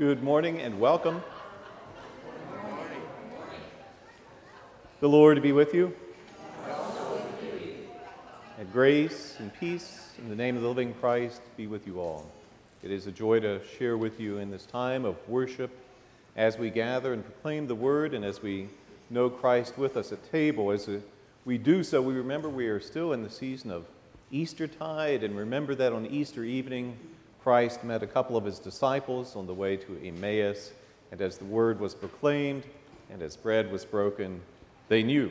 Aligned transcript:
Good 0.00 0.22
morning 0.22 0.62
and 0.62 0.80
welcome. 0.80 1.22
The 5.00 5.08
Lord 5.10 5.42
be 5.42 5.52
with 5.52 5.74
you. 5.74 5.94
And 8.58 8.72
grace 8.72 9.36
and 9.40 9.52
peace 9.52 10.12
in 10.16 10.30
the 10.30 10.34
name 10.34 10.56
of 10.56 10.62
the 10.62 10.68
living 10.68 10.94
Christ 10.94 11.42
be 11.58 11.66
with 11.66 11.86
you 11.86 12.00
all. 12.00 12.24
It 12.82 12.90
is 12.90 13.08
a 13.08 13.12
joy 13.12 13.40
to 13.40 13.60
share 13.76 13.98
with 13.98 14.18
you 14.18 14.38
in 14.38 14.50
this 14.50 14.64
time 14.64 15.04
of 15.04 15.16
worship 15.28 15.70
as 16.34 16.56
we 16.56 16.70
gather 16.70 17.12
and 17.12 17.22
proclaim 17.22 17.66
the 17.66 17.74
word 17.74 18.14
and 18.14 18.24
as 18.24 18.40
we 18.40 18.68
know 19.10 19.28
Christ 19.28 19.76
with 19.76 19.98
us 19.98 20.12
at 20.12 20.32
table. 20.32 20.70
As 20.70 20.88
we 21.44 21.58
do 21.58 21.84
so, 21.84 22.00
we 22.00 22.14
remember 22.14 22.48
we 22.48 22.68
are 22.68 22.80
still 22.80 23.12
in 23.12 23.22
the 23.22 23.28
season 23.28 23.70
of 23.70 23.84
Eastertide 24.32 25.22
and 25.22 25.36
remember 25.36 25.74
that 25.74 25.92
on 25.92 26.06
Easter 26.06 26.42
evening, 26.42 26.96
Christ 27.42 27.84
met 27.84 28.02
a 28.02 28.06
couple 28.06 28.36
of 28.36 28.44
his 28.44 28.58
disciples 28.58 29.34
on 29.34 29.46
the 29.46 29.54
way 29.54 29.76
to 29.76 29.98
Emmaus, 30.04 30.72
and 31.10 31.20
as 31.22 31.38
the 31.38 31.44
word 31.46 31.80
was 31.80 31.94
proclaimed 31.94 32.64
and 33.10 33.22
as 33.22 33.36
bread 33.36 33.72
was 33.72 33.84
broken, 33.84 34.40
they 34.88 35.02
knew 35.02 35.30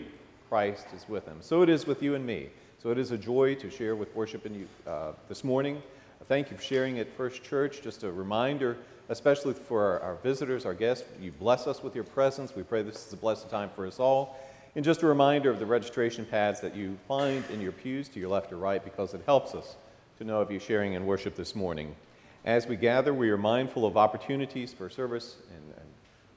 Christ 0.50 0.88
is 0.95 1.08
with 1.08 1.26
them. 1.26 1.38
So 1.41 1.62
it 1.62 1.70
is 1.70 1.86
with 1.86 2.02
you 2.02 2.16
and 2.16 2.26
me. 2.26 2.50
So 2.81 2.90
it 2.90 2.98
is 2.98 3.12
a 3.12 3.17
joy 3.17 3.55
to 3.55 3.70
share 3.70 3.95
with 3.95 4.14
worship 4.16 4.45
in 4.45 4.55
you 4.55 4.67
uh, 4.88 5.12
this 5.27 5.44
morning. 5.44 5.84
Thank 6.27 6.50
you 6.50 6.58
for 6.58 6.64
sharing 6.64 6.98
at 7.00 7.16
First 7.16 7.44
Church. 7.44 7.81
Just 7.81 8.03
a 8.03 8.12
reminder, 8.12 8.78
especially 9.09 9.53
for 9.53 9.84
our, 9.84 10.00
our 10.00 10.16
visitors, 10.16 10.66
our 10.66 10.73
guests, 10.73 11.08
you 11.22 11.31
bless 11.31 11.67
us 11.67 11.84
with 11.84 11.94
your 11.94 12.03
presence. 12.03 12.55
We 12.55 12.64
pray 12.64 12.81
this 12.81 13.05
is 13.08 13.14
a 13.14 13.17
blessed 13.17 13.50
time 13.50 13.70
for 13.76 13.86
us 13.86 14.00
all. 14.00 14.38
And 14.76 14.84
just 14.84 15.03
a 15.03 15.08
reminder 15.08 15.50
of 15.50 15.59
the 15.59 15.66
registration 15.66 16.26
pads 16.26 16.59
that 16.62 16.76
you 16.76 16.98
find 17.08 17.44
in 17.52 17.62
your 17.62 17.72
pews 17.72 18.09
to 18.09 18.20
your 18.20 18.30
left 18.30 18.52
or 18.52 18.58
right 18.58 18.84
because 18.84 19.14
it 19.14 19.22
helps 19.26 19.53
us 19.53 19.76
to 20.20 20.26
know 20.26 20.41
of 20.41 20.52
you 20.52 20.59
sharing 20.59 20.96
in 20.96 21.05
worship 21.05 21.34
this 21.34 21.55
morning. 21.55 21.96
As 22.44 22.68
we 22.68 22.76
gather, 22.76 23.14
we 23.14 23.30
are 23.30 23.38
mindful 23.38 23.86
of 23.86 23.95
opportunities 23.95 24.73
for 24.73 24.89
service 24.89 25.38
and, 25.50 25.73
and 25.78 25.88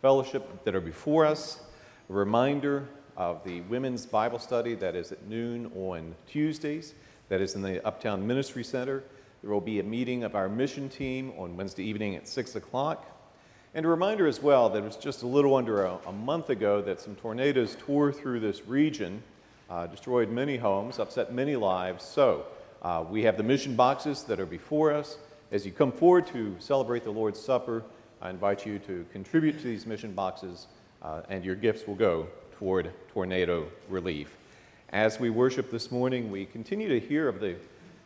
fellowship 0.00 0.62
that 0.62 0.77
are 0.77 0.80
before 0.80 1.27
us. 1.27 1.58
A 2.08 2.12
reminder 2.12 2.86
of 3.16 3.42
the 3.42 3.62
women's 3.62 4.06
Bible 4.06 4.38
study 4.38 4.77
that 4.77 4.94
is 4.94 5.10
at 5.10 5.27
noon 5.27 5.72
on 5.75 6.14
Tuesdays, 6.28 6.94
that 7.28 7.41
is 7.41 7.56
in 7.56 7.62
the 7.62 7.84
Uptown 7.84 8.25
Ministry 8.25 8.62
Center. 8.62 9.03
There 9.42 9.50
will 9.50 9.60
be 9.60 9.80
a 9.80 9.83
meeting 9.83 10.22
of 10.22 10.36
our 10.36 10.48
mission 10.48 10.88
team 10.88 11.33
on 11.36 11.56
Wednesday 11.56 11.83
evening 11.83 12.14
at 12.14 12.28
6 12.28 12.55
o'clock. 12.55 13.05
And 13.75 13.84
a 13.84 13.88
reminder 13.88 14.28
as 14.28 14.41
well 14.41 14.70
that 14.70 14.78
it 14.78 14.84
was 14.84 14.94
just 14.94 15.25
a 15.25 15.27
little 15.27 15.56
under 15.56 15.86
a, 15.86 15.98
a 16.06 16.12
month 16.12 16.50
ago 16.50 16.83
that 16.83 17.00
some 17.00 17.16
tornadoes 17.16 17.77
tore 17.80 18.12
through 18.12 18.38
this 18.38 18.64
region, 18.64 19.25
uh, 19.69 19.88
destroyed 19.88 20.30
many 20.30 20.56
homes, 20.56 21.00
upset 21.00 21.34
many 21.34 21.56
lives. 21.56 22.05
So 22.05 22.47
uh, 22.83 23.05
we 23.08 23.22
have 23.22 23.36
the 23.36 23.42
mission 23.42 23.77
boxes 23.77 24.25
that 24.25 24.41
are 24.41 24.47
before 24.47 24.92
us. 24.92 25.16
As 25.52 25.64
you 25.64 25.72
come 25.72 25.92
forward 25.92 26.27
to 26.28 26.56
celebrate 26.58 27.05
the 27.05 27.11
Lord's 27.11 27.41
Supper, 27.41 27.84
I 28.20 28.30
invite 28.30 28.66
you 28.66 28.78
to 28.80 29.06
contribute 29.12 29.58
to 29.58 29.64
these 29.64 29.86
mission 29.86 30.12
boxes, 30.12 30.66
uh, 31.03 31.22
and 31.28 31.44
your 31.44 31.55
gifts 31.55 31.86
will 31.86 31.94
go 31.94 32.27
toward 32.58 32.92
tornado 33.12 33.69
relief. 33.88 34.36
As 34.91 35.20
we 35.20 35.30
worship 35.30 35.70
this 35.70 35.91
morning, 35.91 36.30
we 36.30 36.44
continue 36.44 36.88
to 36.88 37.00
hear 37.00 37.28
of 37.28 37.41
the 37.41 37.56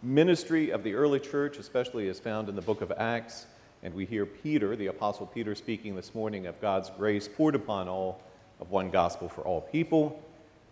ministry 0.02 0.70
of 0.70 0.84
the 0.84 0.94
early 0.94 1.20
church, 1.20 1.58
especially 1.58 2.08
as 2.08 2.20
found 2.20 2.48
in 2.48 2.54
the 2.54 2.62
book 2.62 2.80
of 2.80 2.92
Acts. 2.96 3.46
And 3.82 3.94
we 3.94 4.04
hear 4.04 4.26
Peter, 4.26 4.76
the 4.76 4.86
Apostle 4.88 5.26
Peter, 5.26 5.54
speaking 5.54 5.96
this 5.96 6.14
morning 6.14 6.46
of 6.46 6.60
God's 6.60 6.90
grace 6.90 7.28
poured 7.28 7.54
upon 7.54 7.88
all, 7.88 8.20
of 8.60 8.70
one 8.70 8.90
gospel 8.90 9.28
for 9.28 9.42
all 9.42 9.60
people. 9.60 10.22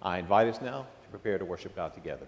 I 0.03 0.19
invite 0.19 0.49
us 0.49 0.61
now 0.61 0.87
to 1.03 1.09
prepare 1.11 1.39
to 1.39 1.45
worship 1.45 1.77
God 1.77 1.95
together. 1.95 2.27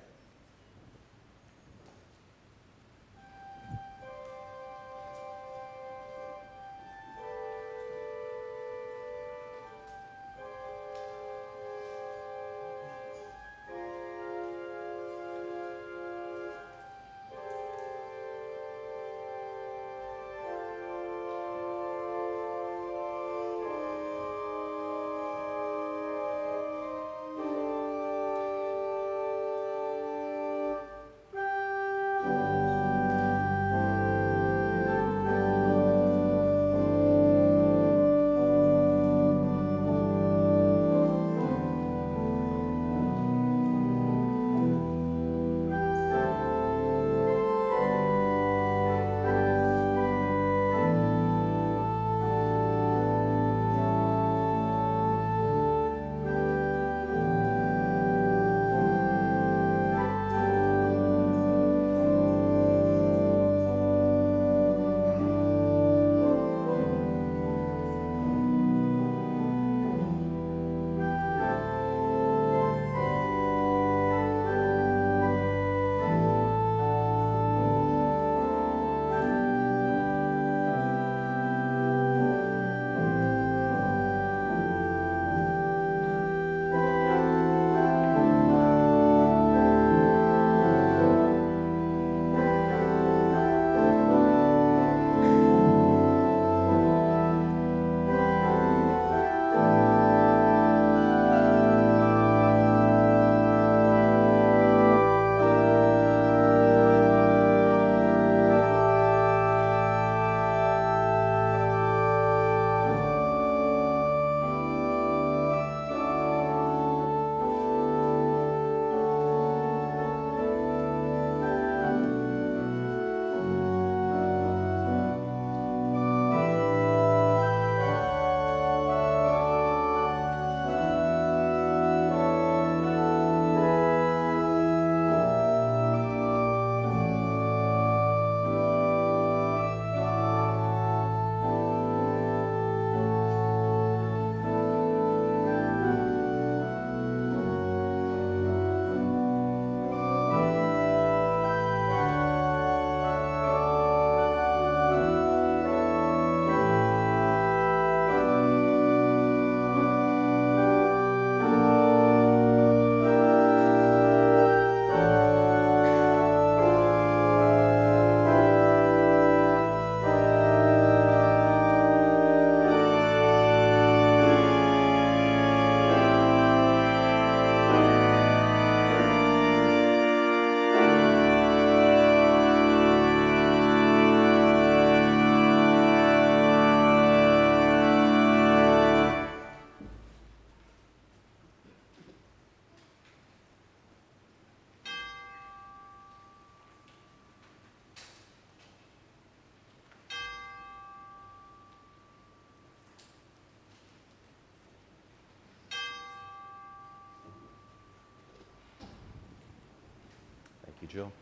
Jill. 210.96 211.12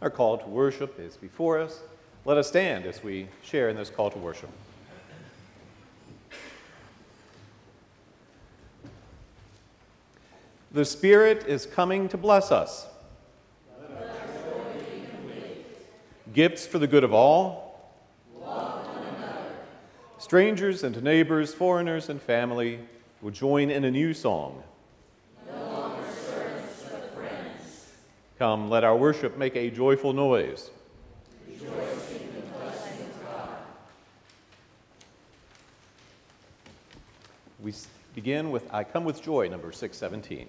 Our 0.00 0.08
call 0.08 0.38
to 0.38 0.46
worship 0.46 1.00
is 1.00 1.16
before 1.16 1.58
us. 1.58 1.80
Let 2.24 2.36
us 2.36 2.46
stand 2.46 2.86
as 2.86 3.02
we 3.02 3.26
share 3.42 3.68
in 3.68 3.74
this 3.74 3.90
call 3.90 4.08
to 4.08 4.18
worship. 4.18 4.50
The 10.70 10.84
Spirit 10.84 11.48
is 11.48 11.66
coming 11.66 12.08
to 12.10 12.16
bless 12.16 12.52
us. 12.52 12.86
Gifts 16.32 16.68
for 16.68 16.78
the 16.78 16.86
good 16.86 17.02
of 17.02 17.12
all. 17.12 17.90
Strangers 20.18 20.84
and 20.84 21.02
neighbors, 21.02 21.52
foreigners 21.52 22.08
and 22.08 22.22
family 22.22 22.78
will 23.22 23.32
join 23.32 23.70
in 23.70 23.82
a 23.82 23.90
new 23.90 24.14
song. 24.14 24.62
No 25.48 25.96
servants, 26.24 26.84
Come, 28.40 28.70
let 28.70 28.84
our 28.84 28.96
worship 28.96 29.36
make 29.36 29.54
a 29.54 29.68
joyful 29.68 30.14
noise. 30.14 30.70
We 37.60 37.74
begin 38.14 38.50
with 38.50 38.66
I 38.72 38.82
Come 38.82 39.04
with 39.04 39.20
Joy, 39.20 39.48
number 39.48 39.72
617. 39.72 40.46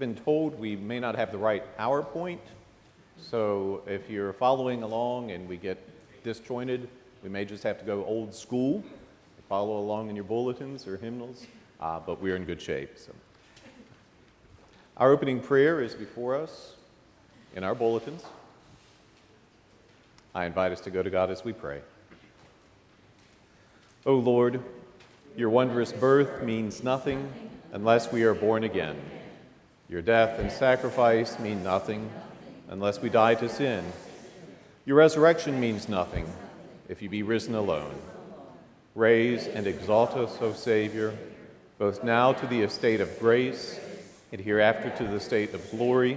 Been 0.00 0.14
told 0.14 0.58
we 0.58 0.76
may 0.76 0.98
not 0.98 1.14
have 1.14 1.30
the 1.30 1.36
right 1.36 1.62
PowerPoint. 1.78 2.38
So 3.20 3.82
if 3.86 4.08
you're 4.08 4.32
following 4.32 4.82
along 4.82 5.30
and 5.30 5.46
we 5.46 5.58
get 5.58 5.78
disjointed, 6.24 6.88
we 7.22 7.28
may 7.28 7.44
just 7.44 7.62
have 7.64 7.78
to 7.80 7.84
go 7.84 8.02
old 8.06 8.34
school, 8.34 8.82
follow 9.46 9.78
along 9.78 10.08
in 10.08 10.16
your 10.16 10.24
bulletins 10.24 10.86
or 10.86 10.96
hymnals, 10.96 11.46
uh, 11.82 12.00
but 12.00 12.18
we're 12.18 12.34
in 12.34 12.46
good 12.46 12.62
shape. 12.62 12.96
So. 12.96 13.12
Our 14.96 15.12
opening 15.12 15.38
prayer 15.38 15.82
is 15.82 15.94
before 15.94 16.34
us 16.34 16.76
in 17.54 17.62
our 17.62 17.74
bulletins. 17.74 18.24
I 20.34 20.46
invite 20.46 20.72
us 20.72 20.80
to 20.80 20.90
go 20.90 21.02
to 21.02 21.10
God 21.10 21.30
as 21.30 21.44
we 21.44 21.52
pray. 21.52 21.82
O 24.06 24.14
Lord, 24.14 24.62
your 25.36 25.50
wondrous 25.50 25.92
birth 25.92 26.42
means 26.42 26.82
nothing 26.82 27.30
unless 27.74 28.10
we 28.10 28.22
are 28.22 28.32
born 28.32 28.64
again. 28.64 28.96
Your 29.90 30.02
death 30.02 30.38
and 30.38 30.52
sacrifice 30.52 31.36
mean 31.40 31.64
nothing 31.64 32.08
unless 32.68 33.02
we 33.02 33.08
die 33.08 33.34
to 33.34 33.48
sin. 33.48 33.84
Your 34.84 34.96
resurrection 34.96 35.58
means 35.58 35.88
nothing 35.88 36.32
if 36.88 37.02
you 37.02 37.08
be 37.08 37.24
risen 37.24 37.56
alone. 37.56 37.96
Raise 38.94 39.48
and 39.48 39.66
exalt 39.66 40.12
us, 40.12 40.38
O 40.40 40.52
Savior, 40.52 41.18
both 41.76 42.04
now 42.04 42.32
to 42.32 42.46
the 42.46 42.60
estate 42.60 43.00
of 43.00 43.18
grace 43.18 43.80
and 44.30 44.40
hereafter 44.40 44.90
to 44.90 45.10
the 45.10 45.18
state 45.18 45.54
of 45.54 45.70
glory, 45.72 46.16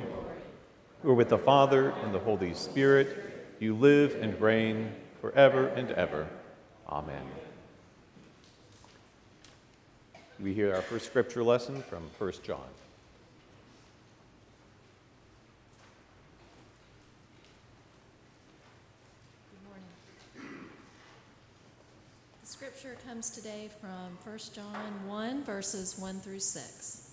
where 1.01 1.15
with 1.15 1.29
the 1.29 1.37
Father 1.39 1.89
and 2.03 2.13
the 2.13 2.19
Holy 2.19 2.53
Spirit 2.53 3.55
you 3.59 3.73
live 3.73 4.15
and 4.21 4.39
reign 4.39 4.93
forever 5.19 5.69
and 5.69 5.89
ever. 5.93 6.27
Amen. 6.87 7.25
We 10.39 10.53
hear 10.53 10.75
our 10.75 10.81
first 10.83 11.07
scripture 11.07 11.43
lesson 11.43 11.81
from 11.81 12.03
1 12.19 12.33
John. 12.43 12.59
Scripture 22.83 23.07
comes 23.07 23.29
today 23.29 23.69
from 23.79 24.17
1 24.25 24.39
John 24.53 25.07
1, 25.07 25.43
verses 25.45 25.97
1 25.97 26.19
through 26.19 26.41
6. 26.41 27.11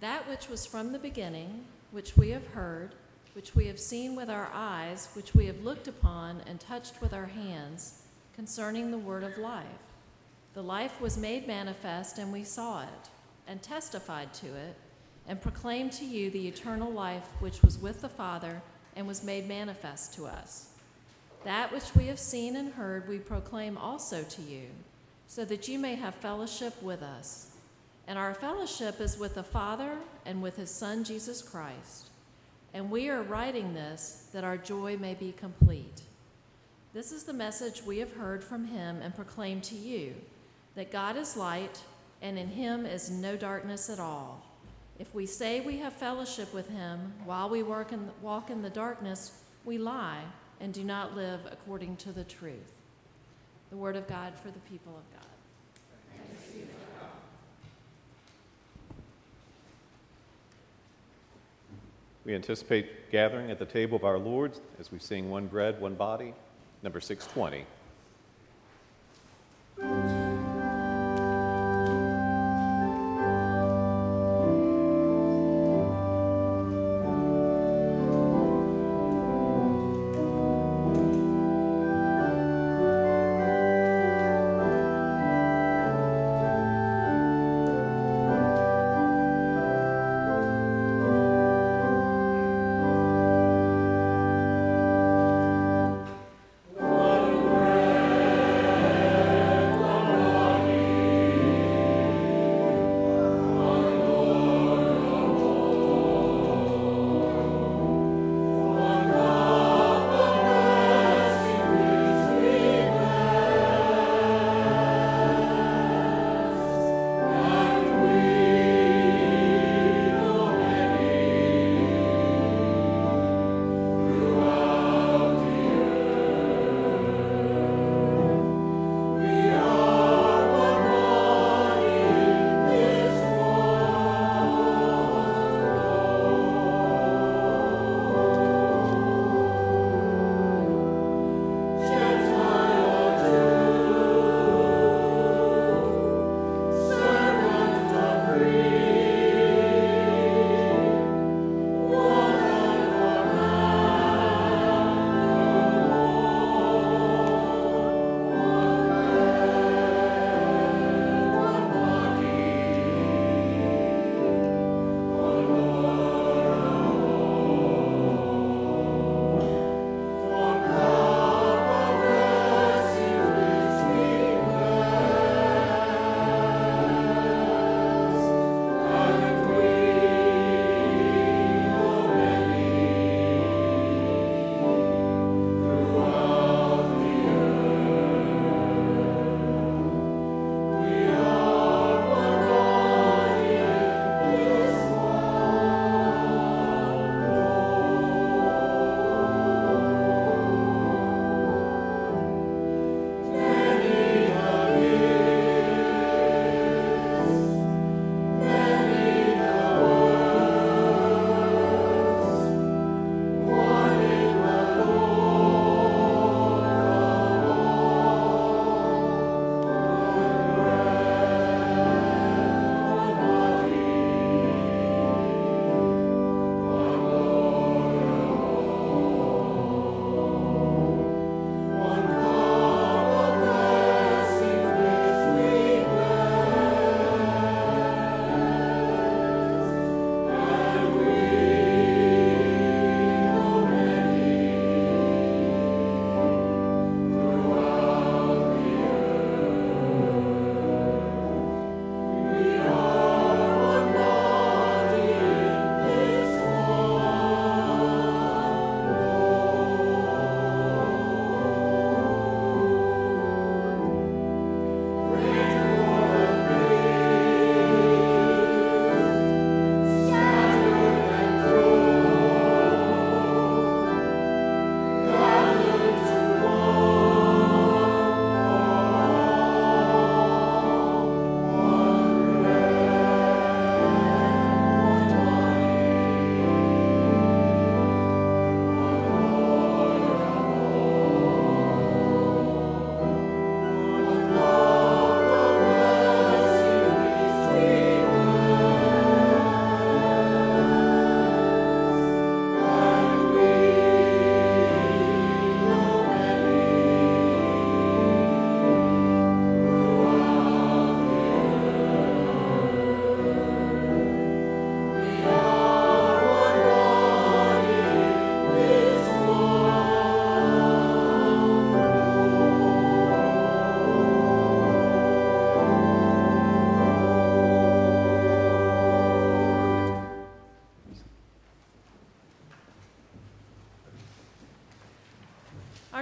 That 0.00 0.28
which 0.28 0.48
was 0.48 0.66
from 0.66 0.90
the 0.90 0.98
beginning, 0.98 1.64
which 1.92 2.16
we 2.16 2.30
have 2.30 2.44
heard, 2.48 2.96
which 3.34 3.54
we 3.54 3.68
have 3.68 3.78
seen 3.78 4.16
with 4.16 4.28
our 4.28 4.50
eyes, 4.52 5.10
which 5.14 5.32
we 5.32 5.46
have 5.46 5.62
looked 5.62 5.86
upon 5.86 6.40
and 6.48 6.58
touched 6.58 7.00
with 7.00 7.14
our 7.14 7.26
hands, 7.26 8.02
concerning 8.34 8.90
the 8.90 8.98
word 8.98 9.22
of 9.22 9.38
life. 9.38 9.64
The 10.54 10.62
life 10.62 11.00
was 11.00 11.16
made 11.16 11.46
manifest, 11.46 12.18
and 12.18 12.32
we 12.32 12.42
saw 12.42 12.82
it, 12.82 13.08
and 13.46 13.62
testified 13.62 14.34
to 14.34 14.46
it, 14.46 14.74
and 15.28 15.40
proclaimed 15.40 15.92
to 15.92 16.04
you 16.04 16.30
the 16.30 16.48
eternal 16.48 16.90
life 16.90 17.28
which 17.38 17.62
was 17.62 17.78
with 17.78 18.00
the 18.00 18.08
Father 18.08 18.60
and 18.96 19.06
was 19.06 19.22
made 19.22 19.46
manifest 19.46 20.14
to 20.14 20.26
us. 20.26 20.73
That 21.44 21.70
which 21.72 21.94
we 21.94 22.06
have 22.06 22.18
seen 22.18 22.56
and 22.56 22.72
heard 22.72 23.06
we 23.06 23.18
proclaim 23.18 23.76
also 23.76 24.22
to 24.22 24.42
you, 24.42 24.66
so 25.26 25.44
that 25.44 25.68
you 25.68 25.78
may 25.78 25.94
have 25.94 26.14
fellowship 26.14 26.82
with 26.82 27.02
us. 27.02 27.50
And 28.06 28.18
our 28.18 28.32
fellowship 28.32 29.00
is 29.00 29.18
with 29.18 29.34
the 29.34 29.42
Father 29.42 29.98
and 30.24 30.42
with 30.42 30.56
his 30.56 30.70
Son, 30.70 31.04
Jesus 31.04 31.42
Christ. 31.42 32.08
And 32.72 32.90
we 32.90 33.10
are 33.10 33.22
writing 33.22 33.74
this 33.74 34.28
that 34.32 34.44
our 34.44 34.56
joy 34.56 34.96
may 34.96 35.14
be 35.14 35.32
complete. 35.32 36.02
This 36.94 37.12
is 37.12 37.24
the 37.24 37.32
message 37.32 37.82
we 37.82 37.98
have 37.98 38.14
heard 38.14 38.42
from 38.42 38.64
him 38.66 39.00
and 39.02 39.14
proclaim 39.14 39.60
to 39.62 39.74
you 39.74 40.14
that 40.76 40.90
God 40.90 41.16
is 41.16 41.36
light, 41.36 41.78
and 42.22 42.38
in 42.38 42.48
him 42.48 42.86
is 42.86 43.10
no 43.10 43.36
darkness 43.36 43.90
at 43.90 44.00
all. 44.00 44.42
If 44.98 45.14
we 45.14 45.26
say 45.26 45.60
we 45.60 45.78
have 45.78 45.92
fellowship 45.92 46.54
with 46.54 46.68
him 46.70 47.12
while 47.24 47.50
we 47.50 47.60
in, 47.60 48.10
walk 48.22 48.50
in 48.50 48.62
the 48.62 48.70
darkness, 48.70 49.40
we 49.64 49.76
lie 49.76 50.22
and 50.64 50.72
do 50.72 50.82
not 50.82 51.14
live 51.14 51.40
according 51.52 51.94
to 51.94 52.10
the 52.10 52.24
truth. 52.24 52.72
The 53.68 53.76
word 53.76 53.96
of 53.96 54.08
God 54.08 54.32
for 54.34 54.50
the 54.50 54.58
people 54.60 54.96
of 54.96 55.02
God. 55.12 55.28
We 62.24 62.34
anticipate 62.34 63.12
gathering 63.12 63.50
at 63.50 63.58
the 63.58 63.66
table 63.66 63.96
of 63.96 64.04
our 64.04 64.18
Lord 64.18 64.52
as 64.80 64.90
we 64.90 64.98
sing 64.98 65.28
One 65.28 65.48
Bread, 65.48 65.78
One 65.78 65.96
Body, 65.96 66.32
number 66.82 66.98
620. 66.98 67.66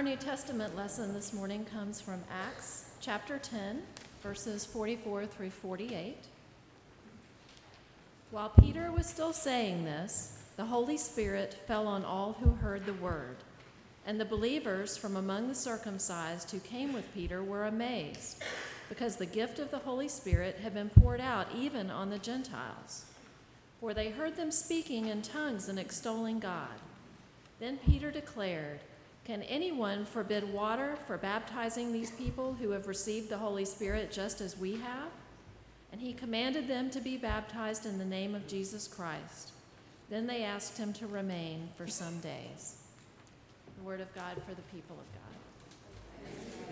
Our 0.03 0.09
New 0.09 0.15
Testament 0.17 0.75
lesson 0.75 1.13
this 1.13 1.31
morning 1.31 1.63
comes 1.63 2.01
from 2.01 2.21
Acts 2.29 2.89
chapter 2.99 3.39
10, 3.39 3.81
verses 4.21 4.65
44 4.65 5.25
through 5.25 5.51
48. 5.51 6.17
While 8.29 8.49
Peter 8.49 8.91
was 8.91 9.05
still 9.05 9.31
saying 9.31 9.85
this, 9.85 10.43
the 10.57 10.65
Holy 10.65 10.97
Spirit 10.97 11.53
fell 11.67 11.87
on 11.87 12.03
all 12.03 12.33
who 12.33 12.49
heard 12.49 12.85
the 12.85 12.95
word. 12.95 13.37
And 14.05 14.19
the 14.19 14.25
believers 14.25 14.97
from 14.97 15.15
among 15.15 15.47
the 15.47 15.55
circumcised 15.55 16.51
who 16.51 16.59
came 16.59 16.91
with 16.91 17.13
Peter 17.13 17.41
were 17.41 17.67
amazed, 17.67 18.43
because 18.89 19.15
the 19.15 19.25
gift 19.25 19.57
of 19.57 19.71
the 19.71 19.79
Holy 19.79 20.09
Spirit 20.09 20.57
had 20.61 20.73
been 20.73 20.89
poured 20.89 21.21
out 21.21 21.47
even 21.55 21.89
on 21.89 22.09
the 22.09 22.19
Gentiles. 22.19 23.05
For 23.79 23.93
they 23.93 24.09
heard 24.09 24.35
them 24.35 24.51
speaking 24.51 25.07
in 25.07 25.21
tongues 25.21 25.69
and 25.69 25.79
extolling 25.79 26.39
God. 26.39 26.75
Then 27.61 27.77
Peter 27.77 28.11
declared, 28.11 28.81
can 29.25 29.41
anyone 29.43 30.03
forbid 30.03 30.51
water 30.51 30.97
for 31.07 31.17
baptizing 31.17 31.93
these 31.93 32.11
people 32.11 32.53
who 32.59 32.71
have 32.71 32.87
received 32.87 33.29
the 33.29 33.37
Holy 33.37 33.63
Spirit 33.63 34.11
just 34.11 34.41
as 34.41 34.57
we 34.57 34.73
have? 34.73 35.09
And 35.93 36.01
he 36.01 36.11
commanded 36.11 36.67
them 36.67 36.89
to 36.89 36.99
be 36.99 37.15
baptized 37.15 37.85
in 37.85 37.97
the 37.97 38.05
name 38.05 38.35
of 38.35 38.47
Jesus 38.47 38.87
Christ. 38.87 39.51
Then 40.09 40.27
they 40.27 40.43
asked 40.43 40.77
him 40.77 40.91
to 40.93 41.07
remain 41.07 41.69
for 41.77 41.87
some 41.87 42.19
days. 42.19 42.81
The 43.77 43.83
word 43.83 44.01
of 44.01 44.13
God 44.13 44.35
for 44.47 44.53
the 44.53 44.61
people 44.63 44.97
of 44.99 45.05
God. 45.13 46.62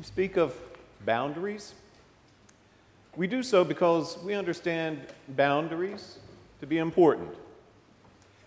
We 0.00 0.04
speak 0.04 0.38
of 0.38 0.58
boundaries. 1.04 1.74
We 3.16 3.26
do 3.26 3.42
so 3.42 3.64
because 3.64 4.16
we 4.24 4.32
understand 4.32 4.98
boundaries 5.28 6.18
to 6.60 6.66
be 6.66 6.78
important. 6.78 7.28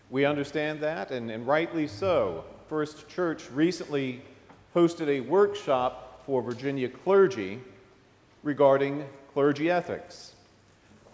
We 0.10 0.26
understand 0.26 0.80
that, 0.80 1.12
and, 1.12 1.30
and 1.30 1.46
rightly 1.46 1.88
so. 1.88 2.44
First 2.70 3.08
Church 3.08 3.52
recently 3.52 4.24
hosted 4.74 5.08
a 5.10 5.20
workshop 5.20 6.24
for 6.26 6.42
Virginia 6.42 6.90
clergy 6.90 7.60
regarding 8.42 9.06
clergy 9.32 9.70
ethics. 9.70 10.34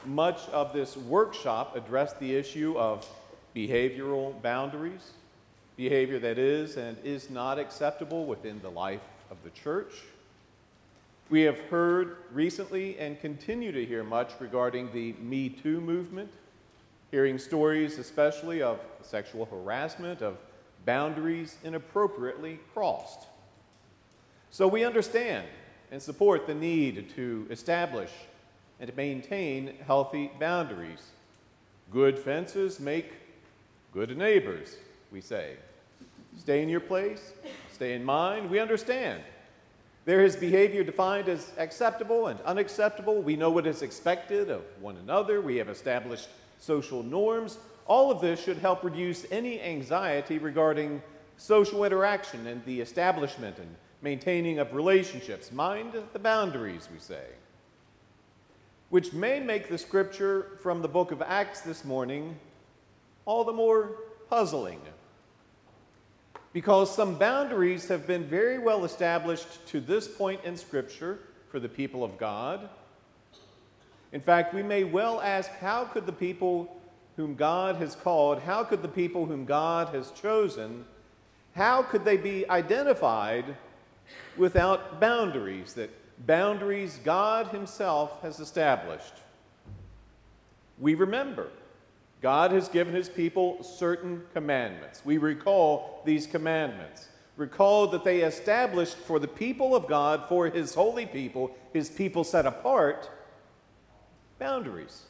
Much 0.05 0.47
of 0.53 0.71
this 0.71 0.95
workshop 0.95 1.75
addressed 1.75 2.17
the 2.21 2.33
issue 2.33 2.77
of 2.77 3.05
behavioral 3.53 4.41
boundaries, 4.41 5.11
behavior 5.75 6.17
that 6.17 6.37
is 6.37 6.77
and 6.77 6.95
is 7.03 7.29
not 7.29 7.59
acceptable 7.59 8.25
within 8.25 8.61
the 8.61 8.71
life 8.71 9.01
of 9.29 9.35
the 9.43 9.49
church 9.49 9.95
we 11.29 11.41
have 11.41 11.59
heard 11.69 12.17
recently 12.31 12.97
and 12.97 13.19
continue 13.19 13.71
to 13.71 13.85
hear 13.85 14.03
much 14.03 14.33
regarding 14.39 14.91
the 14.91 15.13
Me 15.13 15.47
Too 15.49 15.79
movement, 15.79 16.29
hearing 17.11 17.37
stories 17.37 17.99
especially 17.99 18.61
of 18.63 18.79
sexual 19.03 19.45
harassment, 19.45 20.21
of 20.21 20.37
boundaries 20.85 21.57
inappropriately 21.63 22.59
crossed. 22.73 23.27
So 24.49 24.67
we 24.67 24.83
understand 24.83 25.47
and 25.91 26.01
support 26.01 26.47
the 26.47 26.55
need 26.55 27.09
to 27.15 27.45
establish 27.51 28.11
and 28.79 28.95
maintain 28.95 29.73
healthy 29.85 30.31
boundaries. 30.39 31.11
Good 31.91 32.17
fences 32.17 32.79
make 32.79 33.13
good 33.93 34.17
neighbors, 34.17 34.77
we 35.11 35.21
say. 35.21 35.57
Stay 36.37 36.63
in 36.63 36.69
your 36.69 36.79
place, 36.79 37.33
stay 37.71 37.93
in 37.93 38.03
mind, 38.03 38.49
we 38.49 38.59
understand 38.59 39.21
There 40.09 40.25
is 40.25 40.35
behavior 40.35 40.83
defined 40.83 41.29
as 41.29 41.51
acceptable 41.59 42.29
and 42.29 42.41
unacceptable. 42.41 43.21
We 43.21 43.35
know 43.35 43.51
what 43.51 43.67
is 43.67 43.83
expected 43.83 44.49
of 44.49 44.63
one 44.81 44.97
another. 44.97 45.39
We 45.39 45.57
have 45.57 45.69
established 45.69 46.29
social 46.57 47.03
norms. 47.03 47.59
All 47.85 48.09
of 48.09 48.19
this 48.19 48.43
should 48.43 48.57
help 48.57 48.83
reduce 48.83 49.31
any 49.31 49.61
anxiety 49.61 50.39
regarding 50.39 51.03
social 51.37 51.83
interaction 51.83 52.47
and 52.47 52.65
the 52.65 52.81
establishment 52.81 53.59
and 53.59 53.75
maintaining 54.01 54.57
of 54.57 54.73
relationships. 54.73 55.51
Mind 55.51 55.93
the 56.11 56.17
boundaries, 56.17 56.89
we 56.91 56.97
say. 56.97 57.25
Which 58.89 59.13
may 59.13 59.39
make 59.39 59.69
the 59.69 59.77
scripture 59.77 60.57
from 60.63 60.81
the 60.81 60.87
book 60.87 61.11
of 61.11 61.21
Acts 61.21 61.61
this 61.61 61.85
morning 61.85 62.35
all 63.25 63.43
the 63.43 63.53
more 63.53 63.91
puzzling. 64.27 64.81
Because 66.51 66.93
some 66.93 67.15
boundaries 67.15 67.87
have 67.89 68.07
been 68.07 68.23
very 68.23 68.57
well 68.57 68.83
established 68.83 69.67
to 69.67 69.79
this 69.79 70.07
point 70.07 70.43
in 70.43 70.57
scripture 70.57 71.19
for 71.49 71.59
the 71.59 71.69
people 71.69 72.03
of 72.03 72.17
God. 72.17 72.69
In 74.11 74.21
fact, 74.21 74.53
we 74.53 74.63
may 74.63 74.83
well 74.83 75.21
ask 75.21 75.51
how 75.51 75.85
could 75.85 76.05
the 76.05 76.11
people 76.11 76.75
whom 77.15 77.35
God 77.35 77.75
has 77.75 77.95
called, 77.95 78.39
how 78.39 78.63
could 78.63 78.81
the 78.81 78.87
people 78.87 79.25
whom 79.25 79.45
God 79.45 79.93
has 79.93 80.11
chosen, 80.11 80.85
how 81.53 81.83
could 81.83 82.05
they 82.05 82.17
be 82.17 82.49
identified 82.49 83.57
without 84.37 84.99
boundaries 84.99 85.73
that 85.73 85.89
boundaries 86.25 86.99
God 87.03 87.47
Himself 87.47 88.21
has 88.21 88.39
established? 88.39 89.13
We 90.79 90.95
remember 90.95 91.49
God 92.21 92.51
has 92.51 92.67
given 92.67 92.93
His 92.93 93.09
people 93.09 93.63
certain 93.63 94.23
commandments. 94.33 95.01
We 95.05 95.17
recall 95.17 96.01
these 96.05 96.27
commandments. 96.27 97.07
Recall 97.37 97.87
that 97.87 98.03
they 98.03 98.21
established 98.21 98.97
for 98.97 99.19
the 99.19 99.27
people 99.27 99.73
of 99.73 99.87
God, 99.87 100.27
for 100.27 100.47
His 100.49 100.73
holy 100.73 101.05
people, 101.05 101.55
His 101.71 101.89
people 101.89 102.25
set 102.25 102.45
apart, 102.45 103.09
boundaries. 104.37 105.03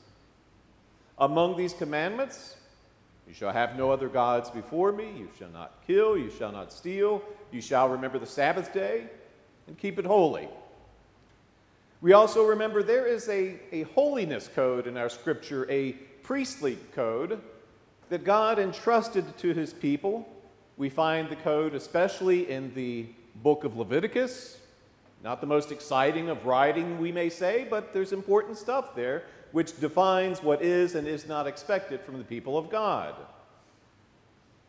Among 1.17 1.57
these 1.57 1.73
commandments, 1.73 2.55
you 3.27 3.33
shall 3.33 3.51
have 3.51 3.75
no 3.75 3.91
other 3.91 4.09
gods 4.09 4.49
before 4.49 4.91
me, 4.91 5.11
you 5.17 5.29
shall 5.37 5.49
not 5.49 5.83
kill, 5.85 6.17
you 6.17 6.31
shall 6.31 6.51
not 6.51 6.71
steal, 6.71 7.21
you 7.51 7.61
shall 7.61 7.89
remember 7.89 8.19
the 8.19 8.25
Sabbath 8.25 8.73
day 8.73 9.07
and 9.67 9.77
keep 9.77 9.99
it 9.99 10.05
holy. 10.05 10.47
We 12.01 12.13
also 12.13 12.45
remember 12.45 12.81
there 12.81 13.05
is 13.05 13.27
a, 13.27 13.59
a 13.71 13.83
holiness 13.93 14.49
code 14.53 14.87
in 14.87 14.97
our 14.97 15.09
scripture, 15.09 15.69
a 15.69 15.95
priestly 16.29 16.77
code 16.93 17.41
that 18.09 18.23
God 18.23 18.59
entrusted 18.59 19.35
to 19.39 19.51
his 19.51 19.73
people. 19.73 20.29
We 20.77 20.87
find 20.87 21.27
the 21.27 21.35
code 21.35 21.73
especially 21.73 22.51
in 22.51 22.71
the 22.75 23.07
book 23.37 23.63
of 23.63 23.75
Leviticus. 23.75 24.59
Not 25.23 25.41
the 25.41 25.47
most 25.47 25.71
exciting 25.71 26.29
of 26.29 26.45
writing, 26.45 26.99
we 26.99 27.11
may 27.11 27.29
say, 27.29 27.65
but 27.67 27.93
there's 27.93 28.13
important 28.13 28.59
stuff 28.59 28.93
there 28.93 29.23
which 29.53 29.79
defines 29.79 30.43
what 30.43 30.61
is 30.61 30.93
and 30.93 31.07
is 31.07 31.27
not 31.27 31.47
expected 31.47 31.99
from 32.01 32.19
the 32.19 32.23
people 32.23 32.59
of 32.59 32.69
God. 32.69 33.15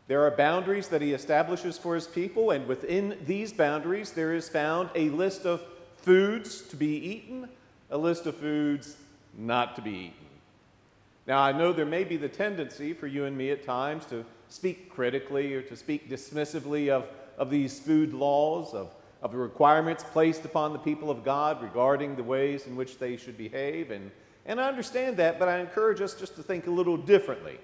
There 0.07 0.25
are 0.25 0.31
boundaries 0.31 0.87
that 0.87 1.03
he 1.03 1.13
establishes 1.13 1.77
for 1.77 1.93
his 1.93 2.07
people, 2.07 2.49
and 2.49 2.65
within 2.65 3.19
these 3.27 3.53
boundaries, 3.53 4.13
there 4.13 4.33
is 4.33 4.49
found 4.49 4.89
a 4.95 5.09
list 5.09 5.45
of 5.45 5.61
foods 5.97 6.61
to 6.69 6.75
be 6.75 6.95
eaten, 6.95 7.47
a 7.91 7.99
list 7.99 8.25
of 8.25 8.35
foods 8.35 8.97
not 9.37 9.75
to 9.75 9.83
be 9.83 9.91
eaten. 9.91 10.20
Now, 11.27 11.41
I 11.41 11.51
know 11.51 11.71
there 11.71 11.85
may 11.85 12.03
be 12.03 12.17
the 12.17 12.29
tendency 12.29 12.93
for 12.93 13.07
you 13.07 13.25
and 13.25 13.37
me 13.37 13.51
at 13.51 13.63
times 13.63 14.05
to 14.05 14.25
speak 14.49 14.89
critically 14.89 15.53
or 15.53 15.61
to 15.61 15.75
speak 15.75 16.09
dismissively 16.09 16.89
of, 16.89 17.05
of 17.37 17.49
these 17.49 17.79
food 17.79 18.13
laws, 18.13 18.73
of, 18.73 18.93
of 19.21 19.31
the 19.31 19.37
requirements 19.37 20.03
placed 20.03 20.45
upon 20.45 20.73
the 20.73 20.79
people 20.79 21.09
of 21.09 21.23
God 21.23 21.61
regarding 21.61 22.15
the 22.15 22.23
ways 22.23 22.67
in 22.67 22.75
which 22.75 22.97
they 22.97 23.17
should 23.17 23.37
behave. 23.37 23.91
And 23.91 24.11
and 24.45 24.59
I 24.59 24.67
understand 24.67 25.17
that, 25.17 25.39
but 25.39 25.47
I 25.47 25.59
encourage 25.59 26.01
us 26.01 26.15
just 26.15 26.35
to 26.35 26.43
think 26.43 26.67
a 26.67 26.71
little 26.71 26.97
differently. 26.97 27.57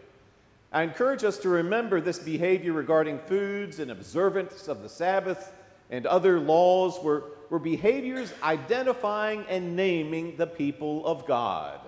I 0.71 0.83
encourage 0.83 1.23
us 1.23 1.37
to 1.39 1.49
remember 1.49 2.01
this 2.01 2.19
behavior 2.19 2.73
regarding 2.73 3.19
foods 3.19 3.79
and 3.79 3.89
observance 3.89 4.67
of 4.67 4.83
the 4.83 4.89
Sabbath 4.89 5.53
and 5.89 6.05
other 6.05 6.39
laws 6.39 6.99
were, 7.01 7.23
were 7.49 7.59
behaviors 7.59 8.33
identifying 8.43 9.45
and 9.47 9.75
naming 9.75 10.35
the 10.35 10.45
people 10.45 11.05
of 11.05 11.25
God. 11.25 11.79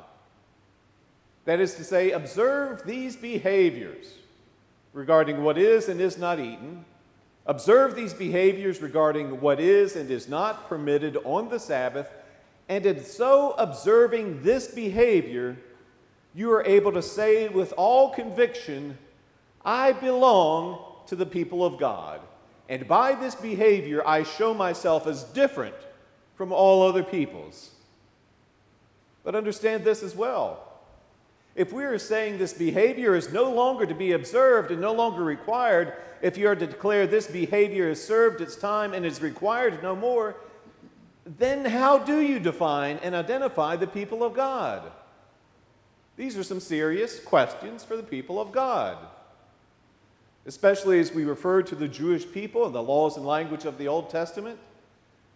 That 1.49 1.59
is 1.59 1.73
to 1.77 1.83
say, 1.83 2.11
observe 2.11 2.83
these 2.85 3.15
behaviors 3.15 4.05
regarding 4.93 5.41
what 5.41 5.57
is 5.57 5.89
and 5.89 5.99
is 5.99 6.15
not 6.15 6.39
eaten. 6.39 6.85
Observe 7.47 7.95
these 7.95 8.13
behaviors 8.13 8.83
regarding 8.83 9.41
what 9.41 9.59
is 9.59 9.95
and 9.95 10.11
is 10.11 10.29
not 10.29 10.69
permitted 10.69 11.17
on 11.23 11.49
the 11.49 11.57
Sabbath 11.59 12.07
and 12.67 12.85
in 12.85 13.03
so 13.03 13.55
observing 13.57 14.43
this 14.43 14.67
behavior, 14.67 15.57
you 16.35 16.51
are 16.51 16.63
able 16.65 16.91
to 16.91 17.01
say 17.01 17.47
with 17.47 17.73
all 17.77 18.11
conviction, 18.11 18.95
I 19.65 19.93
belong 19.93 20.85
to 21.07 21.15
the 21.15 21.25
people 21.25 21.65
of 21.65 21.79
God. 21.79 22.21
And 22.69 22.87
by 22.87 23.15
this 23.15 23.33
behavior, 23.33 24.07
I 24.07 24.21
show 24.21 24.53
myself 24.53 25.07
as 25.07 25.23
different 25.23 25.73
from 26.35 26.51
all 26.51 26.87
other 26.87 27.01
peoples. 27.01 27.71
But 29.23 29.33
understand 29.33 29.83
this 29.83 30.03
as 30.03 30.15
well. 30.15 30.68
If 31.55 31.73
we 31.73 31.83
are 31.83 31.97
saying 31.97 32.37
this 32.37 32.53
behavior 32.53 33.15
is 33.15 33.33
no 33.33 33.51
longer 33.51 33.85
to 33.85 33.95
be 33.95 34.13
observed 34.13 34.71
and 34.71 34.79
no 34.79 34.93
longer 34.93 35.23
required, 35.23 35.93
if 36.21 36.37
you 36.37 36.47
are 36.47 36.55
to 36.55 36.67
declare 36.67 37.07
this 37.07 37.27
behavior 37.27 37.89
has 37.89 38.03
served 38.03 38.41
its 38.41 38.55
time 38.55 38.93
and 38.93 39.05
is 39.05 39.21
required 39.21 39.81
no 39.81 39.95
more, 39.95 40.35
then 41.25 41.65
how 41.65 41.99
do 41.99 42.21
you 42.21 42.39
define 42.39 42.97
and 42.97 43.13
identify 43.13 43.75
the 43.75 43.87
people 43.87 44.23
of 44.23 44.33
God? 44.33 44.91
These 46.15 46.37
are 46.37 46.43
some 46.43 46.59
serious 46.59 47.19
questions 47.19 47.83
for 47.83 47.95
the 47.95 48.03
people 48.03 48.41
of 48.41 48.51
God. 48.51 48.97
Especially 50.45 50.99
as 50.99 51.13
we 51.13 51.23
refer 51.23 51.61
to 51.63 51.75
the 51.75 51.87
Jewish 51.87 52.29
people 52.29 52.65
and 52.65 52.75
the 52.75 52.81
laws 52.81 53.15
and 53.15 53.25
language 53.25 53.65
of 53.65 53.77
the 53.77 53.87
Old 53.87 54.09
Testament. 54.09 54.59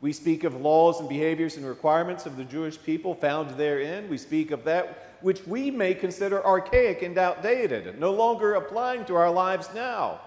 We 0.04 0.12
speak 0.12 0.44
of 0.44 0.60
laws 0.60 1.00
and 1.00 1.08
behaviors 1.08 1.56
and 1.56 1.66
requirements 1.66 2.26
of 2.26 2.36
the 2.36 2.44
Jewish 2.44 2.78
people 2.84 3.16
found 3.16 3.52
therein. 3.52 4.10
We 4.10 4.18
speak 4.18 4.52
of 4.52 4.66
that 4.66 5.16
which 5.22 5.48
we 5.48 5.72
may 5.72 5.94
consider 5.94 6.46
archaic 6.46 7.02
and 7.04 7.18
outdated, 7.18 7.98
no 7.98 8.12
longer 8.12 8.56
applying 8.56 9.06
to 9.06 9.16
our 9.16 9.32
lives 9.32 9.70
now. 9.74 10.20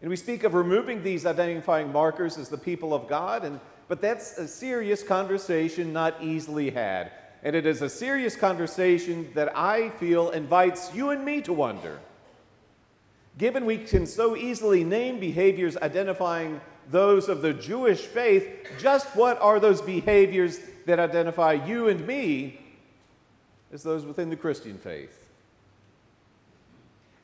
And 0.00 0.08
we 0.08 0.16
speak 0.16 0.44
of 0.44 0.54
removing 0.54 1.02
these 1.02 1.26
identifying 1.26 1.92
markers 1.92 2.38
as 2.38 2.48
the 2.48 2.56
people 2.56 2.94
of 2.94 3.06
God 3.06 3.44
and 3.44 3.60
but 3.86 4.00
that's 4.00 4.38
a 4.38 4.48
serious 4.48 5.02
conversation 5.02 5.92
not 5.92 6.22
easily 6.22 6.70
had. 6.70 7.12
And 7.42 7.54
it 7.54 7.66
is 7.66 7.82
a 7.82 7.90
serious 7.90 8.34
conversation 8.34 9.30
that 9.34 9.54
I 9.54 9.90
feel 9.90 10.30
invites 10.30 10.94
you 10.94 11.10
and 11.10 11.22
me 11.22 11.42
to 11.42 11.52
wonder. 11.52 12.00
Given 13.36 13.66
we 13.66 13.76
can 13.76 14.06
so 14.06 14.34
easily 14.34 14.84
name 14.84 15.20
behaviors 15.20 15.76
identifying 15.76 16.62
those 16.90 17.28
of 17.28 17.42
the 17.42 17.52
Jewish 17.52 18.00
faith, 18.00 18.46
just 18.78 19.14
what 19.16 19.40
are 19.40 19.60
those 19.60 19.80
behaviors 19.80 20.60
that 20.86 20.98
identify 20.98 21.52
you 21.52 21.88
and 21.88 22.06
me 22.06 22.60
as 23.72 23.82
those 23.82 24.04
within 24.04 24.30
the 24.30 24.36
Christian 24.36 24.78
faith? 24.78 25.20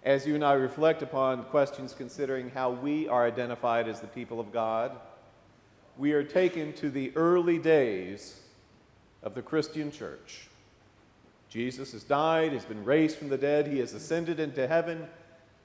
As 0.02 0.26
you 0.26 0.34
and 0.34 0.44
I 0.44 0.54
reflect 0.54 1.02
upon 1.02 1.44
questions 1.44 1.94
considering 1.96 2.50
how 2.50 2.70
we 2.70 3.06
are 3.06 3.26
identified 3.26 3.86
as 3.86 4.00
the 4.00 4.06
people 4.06 4.40
of 4.40 4.52
God, 4.52 4.92
we 5.98 6.12
are 6.12 6.24
taken 6.24 6.72
to 6.74 6.88
the 6.88 7.12
early 7.16 7.58
days 7.58 8.40
of 9.22 9.34
the 9.34 9.42
Christian 9.42 9.92
church. 9.92 10.48
Jesus 11.50 11.92
has 11.92 12.04
died, 12.04 12.52
has 12.52 12.64
been 12.64 12.84
raised 12.84 13.18
from 13.18 13.28
the 13.28 13.36
dead, 13.36 13.66
he 13.66 13.80
has 13.80 13.92
ascended 13.92 14.40
into 14.40 14.66
heaven, 14.66 15.06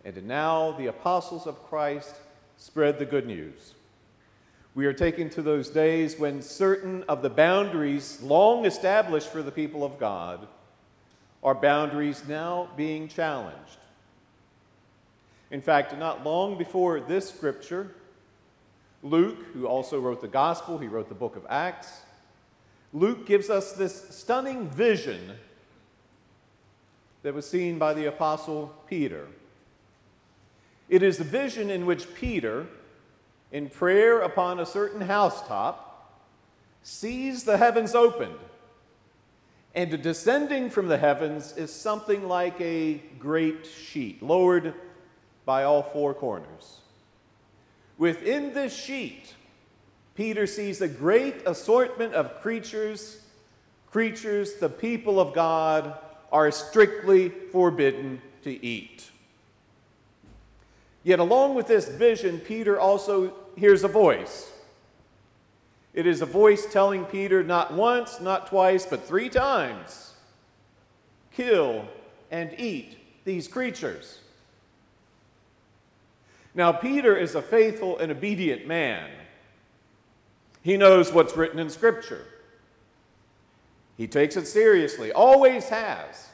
and 0.03 0.27
now 0.27 0.71
the 0.73 0.88
apostles 0.88 1.47
of 1.47 1.63
Christ 1.67 2.15
spread 2.58 2.99
the 2.99 3.05
good 3.05 3.27
news. 3.27 3.73
We 4.76 4.86
are 4.88 4.94
taken 4.94 5.30
to 5.32 5.42
those 5.42 5.70
days 5.70 6.20
when 6.20 6.42
certain 6.42 7.04
of 7.04 7.22
the 7.22 7.30
boundaries 7.30 8.22
long 8.22 8.66
established 8.66 9.30
for 9.30 9.42
the 9.42 9.52
people 9.52 9.86
of 9.86 9.98
God 9.98 10.48
are 11.42 11.56
boundaries 11.56 12.24
now 12.28 12.70
being 12.76 13.08
challenged. 13.08 13.78
In 15.50 15.62
fact, 15.62 15.98
not 15.98 16.26
long 16.26 16.58
before 16.58 17.00
this 17.00 17.30
scripture, 17.30 17.96
Luke, 19.02 19.38
who 19.54 19.66
also 19.66 19.98
wrote 19.98 20.20
the 20.20 20.28
gospel, 20.28 20.78
he 20.78 20.88
wrote 20.88 21.08
the 21.08 21.16
book 21.16 21.38
of 21.38 21.46
Acts. 21.48 22.02
Luke 22.92 23.26
gives 23.26 23.50
us 23.50 23.72
this 23.72 24.10
stunning 24.10 24.68
vision 24.68 25.38
that 27.24 27.34
was 27.34 27.50
seen 27.50 27.80
by 27.80 27.94
the 27.94 28.08
apostle 28.08 28.76
Peter. 28.90 29.28
It 30.90 31.02
is 31.02 31.18
the 31.18 31.24
vision 31.24 31.70
in 31.70 31.86
which 31.86 32.14
Peter, 32.14 32.68
in 33.56 33.70
prayer 33.70 34.20
upon 34.20 34.60
a 34.60 34.65
certain 34.65 35.00
housetop, 35.00 36.12
sees 36.84 37.46
the 37.46 37.56
heavens 37.56 37.96
opened. 37.96 38.38
And 39.74 40.02
descending 40.04 40.70
from 40.70 40.89
the 40.89 40.98
heavens 40.98 41.56
is 41.56 41.72
something 41.72 42.28
like 42.28 42.60
a 42.60 42.96
great 43.18 43.65
sheet, 43.65 44.22
lowered 44.22 44.74
by 45.46 45.63
all 45.63 45.84
four 45.84 46.13
corners. 46.13 46.82
Within 47.98 48.54
this 48.54 48.76
sheet 48.76 49.34
Peter 50.15 50.46
sees 50.46 50.82
a 50.82 50.88
great 50.89 51.36
assortment 51.46 52.13
of 52.13 52.41
creatures, 52.41 53.22
creatures 53.89 54.56
the 54.56 54.70
people 54.70 55.18
of 55.18 55.34
God 55.34 55.98
are 56.30 56.52
strictly 56.52 57.30
forbidden 57.30 58.22
to 58.44 58.65
eat. 58.65 59.10
Yet, 61.04 61.20
along 61.20 61.56
with 61.56 61.68
this 61.68 61.88
vision, 61.88 62.39
Peter 62.39 62.80
also 62.80 63.34
hears 63.56 63.84
a 63.84 63.88
voice. 63.88 64.52
It 65.94 66.06
is 66.06 66.22
a 66.22 66.26
voice 66.26 66.65
telling 66.65 67.06
Peter 67.06 67.44
not 67.44 67.74
once, 67.74 68.20
not 68.20 68.48
twice, 68.48 68.86
but 68.86 69.08
three 69.08 69.30
times 69.30 70.13
kill 71.32 71.86
and 72.32 72.54
eat 72.58 72.98
these 73.26 73.48
creatures. 73.48 74.20
Now, 76.54 76.72
Peter 76.72 77.15
is 77.18 77.36
a 77.36 77.41
faithful 77.41 77.98
and 77.98 78.12
obedient 78.12 78.65
man. 78.65 79.10
He 80.62 80.78
knows 80.78 81.12
what's 81.12 81.36
written 81.36 81.60
in 81.60 81.70
Scripture. 81.70 82.26
He 83.98 84.08
takes 84.08 84.36
it 84.38 84.48
seriously, 84.48 85.12
always 85.12 85.70
has. 85.70 86.30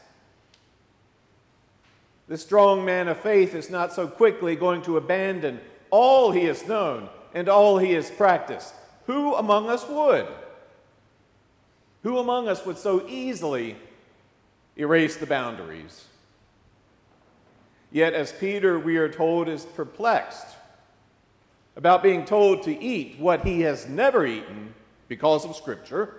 The 2.28 2.38
strong 2.38 2.86
man 2.86 3.08
of 3.08 3.20
faith 3.20 3.54
is 3.54 3.70
not 3.70 3.94
so 3.94 4.08
quickly 4.08 4.56
going 4.56 4.84
to 4.84 4.98
abandon 4.98 5.60
all 5.92 6.32
he 6.32 6.46
has 6.46 6.68
known 6.68 7.10
and 7.34 7.48
all 7.48 7.78
he 7.78 7.94
has 7.94 8.10
practiced. 8.10 8.74
Who 9.06 9.36
among 9.36 9.70
us 9.70 9.88
would? 9.88 10.28
Who 12.04 12.18
among 12.18 12.48
us 12.48 12.66
would 12.66 12.78
so 12.78 13.08
easily 13.08 13.76
erase 14.76 15.18
the 15.18 15.28
boundaries? 15.28 16.06
Yet, 17.92 18.14
as 18.14 18.32
Peter, 18.32 18.80
we 18.80 18.98
are 18.98 19.10
told, 19.10 19.50
is 19.50 19.66
perplexed 19.66 20.48
about 21.76 22.04
being 22.04 22.26
told 22.26 22.64
to 22.64 22.84
eat 22.84 23.20
what 23.20 23.46
he 23.46 23.62
has 23.62 23.88
never 23.88 24.26
eaten 24.26 24.74
because 25.08 25.46
of 25.46 25.56
Scripture, 25.56 26.16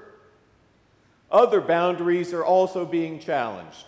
other 1.31 1.61
boundaries 1.61 2.33
are 2.33 2.45
also 2.45 2.85
being 2.85 3.19
challenged. 3.19 3.87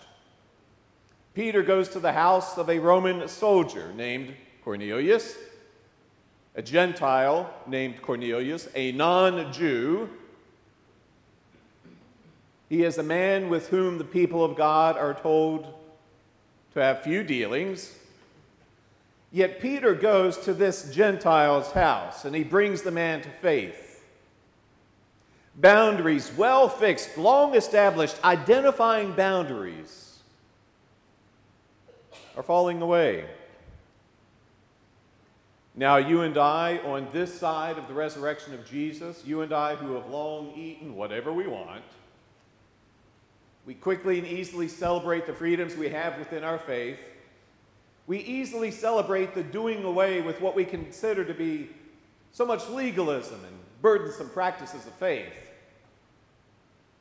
Peter 1.35 1.61
goes 1.61 1.89
to 1.89 1.99
the 1.99 2.13
house 2.13 2.57
of 2.57 2.69
a 2.69 2.79
Roman 2.79 3.27
soldier 3.27 3.93
named 3.93 4.33
Cornelius, 4.63 5.37
a 6.55 6.61
Gentile 6.61 7.53
named 7.67 8.01
Cornelius, 8.01 8.69
a 8.75 8.91
non 8.93 9.51
Jew. 9.51 10.09
He 12.69 12.83
is 12.83 12.97
a 12.97 13.03
man 13.03 13.49
with 13.49 13.69
whom 13.69 13.97
the 13.97 14.03
people 14.03 14.43
of 14.43 14.55
God 14.55 14.97
are 14.97 15.13
told 15.13 15.73
to 16.73 16.79
have 16.79 17.03
few 17.03 17.23
dealings. 17.23 17.93
Yet 19.31 19.59
Peter 19.59 19.93
goes 19.93 20.37
to 20.39 20.53
this 20.53 20.93
Gentile's 20.93 21.71
house 21.71 22.25
and 22.25 22.35
he 22.35 22.43
brings 22.43 22.81
the 22.81 22.91
man 22.91 23.21
to 23.21 23.29
faith. 23.29 24.03
Boundaries 25.55 26.31
well 26.35 26.69
fixed, 26.69 27.17
long 27.17 27.55
established, 27.55 28.17
identifying 28.23 29.13
boundaries 29.13 30.19
are 32.35 32.43
falling 32.43 32.81
away. 32.81 33.25
Now, 35.77 35.97
you 35.97 36.21
and 36.21 36.37
I, 36.37 36.77
on 36.85 37.09
this 37.11 37.37
side 37.37 37.77
of 37.77 37.89
the 37.89 37.93
resurrection 37.93 38.53
of 38.53 38.65
Jesus, 38.65 39.23
you 39.25 39.41
and 39.41 39.51
I 39.51 39.75
who 39.75 39.95
have 39.95 40.09
long 40.09 40.53
eaten 40.55 40.95
whatever 40.95 41.33
we 41.33 41.47
want, 41.47 41.83
we 43.65 43.73
quickly 43.73 44.17
and 44.17 44.27
easily 44.27 44.69
celebrate 44.69 45.25
the 45.25 45.33
freedoms 45.33 45.75
we 45.75 45.89
have 45.89 46.17
within 46.17 46.45
our 46.45 46.59
faith. 46.59 46.99
We 48.07 48.19
easily 48.19 48.71
celebrate 48.71 49.33
the 49.33 49.43
doing 49.43 49.83
away 49.83 50.21
with 50.21 50.39
what 50.39 50.55
we 50.55 50.63
consider 50.63 51.25
to 51.25 51.33
be 51.33 51.69
so 52.31 52.45
much 52.45 52.69
legalism 52.69 53.43
and 53.43 53.57
burdensome 53.81 54.29
practices 54.29 54.85
of 54.85 54.93
faith. 54.93 55.33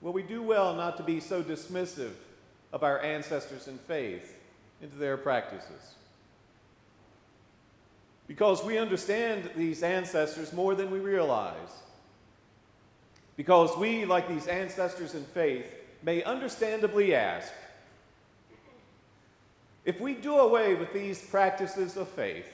Well, 0.01 0.13
we 0.13 0.23
do 0.23 0.43
well 0.43 0.75
not 0.75 0.97
to 0.97 1.03
be 1.03 1.21
so 1.21 1.43
dismissive 1.43 2.13
of 2.73 2.83
our 2.83 3.01
ancestors 3.03 3.69
in 3.69 3.79
faith 3.79 4.37
into 4.83 4.97
their 4.97 5.17
practices. 5.17 5.95
Because 8.27 8.65
we 8.65 8.79
understand 8.79 9.51
these 9.57 9.83
ancestors 9.83 10.53
more 10.53 10.75
than 10.75 10.91
we 10.91 10.99
realize. 10.99 11.83
Because 13.37 13.77
we, 13.77 14.05
like 14.05 14.29
these 14.29 14.47
ancestors 14.47 15.15
in 15.15 15.25
faith, 15.25 15.73
may 16.03 16.23
understandably 16.23 17.15
ask 17.15 17.53
if 19.85 20.01
we 20.01 20.15
do 20.15 20.37
away 20.37 20.75
with 20.75 20.93
these 20.93 21.21
practices 21.21 21.97
of 21.97 22.09
faith, 22.09 22.49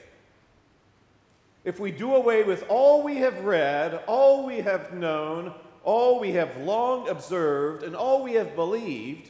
if 1.63 1.79
we 1.79 1.91
do 1.91 2.15
away 2.15 2.43
with 2.43 2.65
all 2.67 3.03
we 3.03 3.17
have 3.17 3.45
read, 3.45 4.01
all 4.07 4.45
we 4.45 4.59
have 4.61 4.93
known, 4.93 5.53
all 5.83 6.19
we 6.19 6.31
have 6.31 6.57
long 6.57 7.07
observed, 7.07 7.83
and 7.83 7.95
all 7.95 8.23
we 8.23 8.33
have 8.33 8.55
believed, 8.55 9.29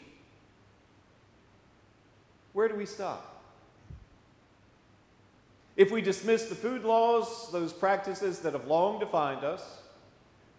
where 2.53 2.67
do 2.67 2.75
we 2.75 2.85
stop? 2.85 3.30
If 5.81 5.89
we 5.89 5.99
dismiss 5.99 6.45
the 6.45 6.53
food 6.53 6.83
laws, 6.83 7.51
those 7.51 7.73
practices 7.73 8.37
that 8.41 8.53
have 8.53 8.67
long 8.67 8.99
defined 8.99 9.43
us, 9.43 9.79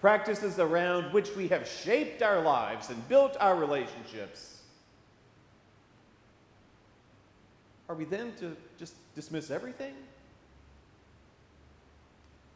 practices 0.01 0.59
around 0.59 1.13
which 1.13 1.37
we 1.37 1.47
have 1.47 1.69
shaped 1.69 2.23
our 2.23 2.43
lives 2.43 2.91
and 2.91 3.09
built 3.09 3.37
our 3.39 3.55
relationships, 3.55 4.63
are 7.89 7.95
we 7.95 8.05
then 8.05 8.33
to 8.41 8.57
just 8.77 8.95
dismiss 9.15 9.53
everything? 9.53 9.95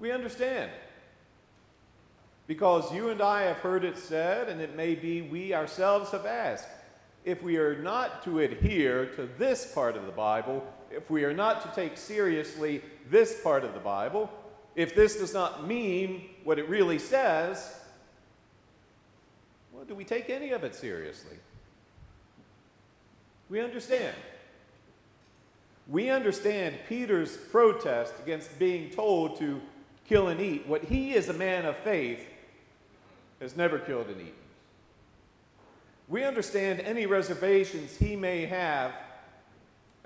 We 0.01 0.11
understand. 0.11 0.73
Because 2.49 2.93
you 2.93 3.11
and 3.11 3.23
I 3.23 3.43
have 3.43 3.59
heard 3.59 3.85
it 3.85 3.97
said, 3.97 4.49
and 4.49 4.61
it 4.61 4.75
may 4.75 4.97
be 4.97 5.23
we 5.23 5.55
ourselves 5.55 6.11
have 6.11 6.27
asked 6.27 6.67
if 7.25 7.45
we 7.45 7.59
are 7.59 7.81
not 7.81 8.25
to 8.25 8.41
adhere 8.41 9.07
to 9.15 9.29
this 9.39 9.73
part 9.73 9.97
of 9.97 10.07
the 10.07 10.11
Bible, 10.11 10.67
if 10.97 11.11
we 11.11 11.25
are 11.25 11.35
not 11.35 11.61
to 11.63 11.81
take 11.81 11.99
seriously 11.99 12.83
this 13.11 13.39
part 13.43 13.65
of 13.65 13.75
the 13.75 13.81
Bible, 13.81 14.31
if 14.75 14.95
this 14.95 15.17
does 15.17 15.35
not 15.35 15.67
mean 15.67 16.31
what 16.43 16.59
it 16.59 16.69
really 16.71 16.99
says, 16.99 17.79
well, 19.73 19.85
do 19.85 19.95
we 19.95 20.05
take 20.05 20.31
any 20.31 20.51
of 20.53 20.65
it 20.65 20.75
seriously? 20.75 21.37
We 23.51 23.61
understand. 23.61 24.17
We 25.87 26.09
understand 26.09 26.77
Peter's 26.89 27.37
protest 27.37 28.15
against 28.23 28.59
being 28.59 28.91
told 28.91 29.39
to 29.39 29.61
kill 30.09 30.29
and 30.29 30.41
eat 30.41 30.67
what 30.67 30.85
he, 30.85 31.15
as 31.15 31.29
a 31.29 31.35
man 31.35 31.67
of 31.67 31.77
faith, 31.77 32.27
has 33.41 33.55
never 33.55 33.79
killed 33.79 34.07
and 34.07 34.21
eaten. 34.21 34.33
We 36.09 36.25
understand 36.25 36.81
any 36.81 37.05
reservations 37.05 37.97
he 37.99 38.17
may 38.17 38.47
have 38.47 38.93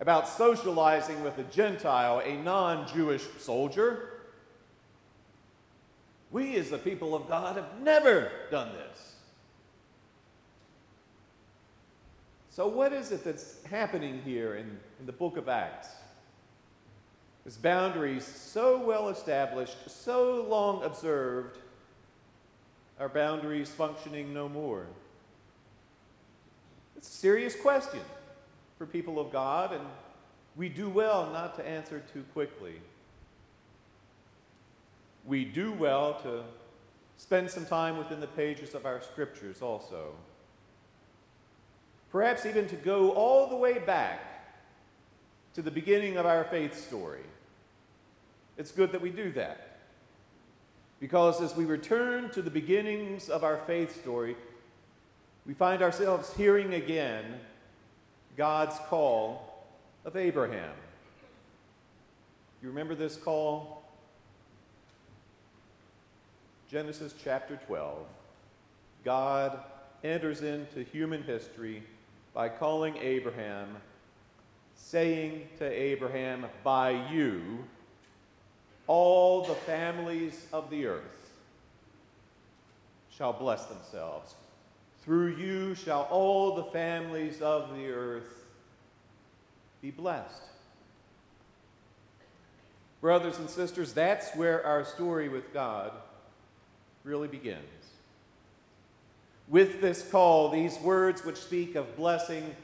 about 0.00 0.26
socializing 0.26 1.22
with 1.22 1.38
a 1.38 1.42
Gentile, 1.44 2.22
a 2.24 2.36
non 2.36 2.88
Jewish 2.88 3.22
soldier. 3.38 4.08
We, 6.30 6.56
as 6.56 6.70
the 6.70 6.78
people 6.78 7.14
of 7.14 7.28
God, 7.28 7.56
have 7.56 7.80
never 7.82 8.30
done 8.50 8.72
this. 8.72 9.14
So, 12.50 12.66
what 12.66 12.92
is 12.92 13.12
it 13.12 13.24
that's 13.24 13.62
happening 13.64 14.22
here 14.24 14.54
in, 14.54 14.78
in 14.98 15.06
the 15.06 15.12
book 15.12 15.36
of 15.36 15.48
Acts? 15.48 15.88
This 17.44 17.56
boundaries 17.56 18.24
so 18.24 18.78
well 18.78 19.08
established, 19.08 19.76
so 19.86 20.46
long 20.48 20.84
observed, 20.84 21.58
are 22.98 23.08
boundaries 23.08 23.70
functioning 23.70 24.32
no 24.32 24.48
more? 24.48 24.86
It's 26.96 27.08
a 27.08 27.12
serious 27.12 27.56
question 27.56 28.00
for 28.80 28.86
people 28.86 29.20
of 29.20 29.30
God, 29.30 29.74
and 29.74 29.84
we 30.56 30.70
do 30.70 30.88
well 30.88 31.30
not 31.34 31.54
to 31.56 31.68
answer 31.68 32.02
too 32.14 32.24
quickly. 32.32 32.80
We 35.26 35.44
do 35.44 35.74
well 35.74 36.14
to 36.22 36.44
spend 37.18 37.50
some 37.50 37.66
time 37.66 37.98
within 37.98 38.20
the 38.20 38.26
pages 38.26 38.74
of 38.74 38.86
our 38.86 39.02
scriptures 39.02 39.60
also. 39.60 40.14
Perhaps 42.10 42.46
even 42.46 42.66
to 42.68 42.76
go 42.76 43.10
all 43.10 43.48
the 43.48 43.56
way 43.56 43.80
back 43.80 44.48
to 45.52 45.60
the 45.60 45.70
beginning 45.70 46.16
of 46.16 46.24
our 46.24 46.44
faith 46.44 46.74
story. 46.74 47.26
It's 48.56 48.72
good 48.72 48.92
that 48.92 49.02
we 49.02 49.10
do 49.10 49.30
that. 49.32 49.76
Because 51.00 51.42
as 51.42 51.54
we 51.54 51.66
return 51.66 52.30
to 52.30 52.40
the 52.40 52.50
beginnings 52.50 53.28
of 53.28 53.44
our 53.44 53.58
faith 53.66 54.00
story, 54.00 54.38
we 55.46 55.52
find 55.52 55.82
ourselves 55.82 56.32
hearing 56.34 56.72
again 56.72 57.40
God's 58.36 58.76
call 58.88 59.64
of 60.04 60.16
Abraham. 60.16 60.72
You 62.62 62.68
remember 62.68 62.94
this 62.94 63.16
call? 63.16 63.82
Genesis 66.70 67.14
chapter 67.22 67.58
12. 67.66 68.06
God 69.04 69.58
enters 70.04 70.42
into 70.42 70.82
human 70.82 71.22
history 71.22 71.82
by 72.32 72.48
calling 72.48 72.96
Abraham, 72.98 73.76
saying 74.76 75.48
to 75.58 75.64
Abraham, 75.64 76.46
By 76.62 76.90
you, 77.10 77.64
all 78.86 79.44
the 79.44 79.54
families 79.54 80.46
of 80.52 80.70
the 80.70 80.86
earth 80.86 81.30
shall 83.10 83.32
bless 83.32 83.66
themselves. 83.66 84.34
Through 85.10 85.38
you 85.38 85.74
shall 85.74 86.02
all 86.02 86.54
the 86.54 86.62
families 86.66 87.42
of 87.42 87.74
the 87.74 87.88
earth 87.88 88.46
be 89.82 89.90
blessed. 89.90 90.40
Brothers 93.00 93.40
and 93.40 93.50
sisters, 93.50 93.92
that's 93.92 94.32
where 94.36 94.64
our 94.64 94.84
story 94.84 95.28
with 95.28 95.52
God 95.52 95.90
really 97.02 97.26
begins. 97.26 97.58
With 99.48 99.80
this 99.80 100.08
call, 100.08 100.48
these 100.48 100.78
words 100.78 101.24
which 101.24 101.38
speak 101.38 101.74
of 101.74 101.96
blessing 101.96 102.54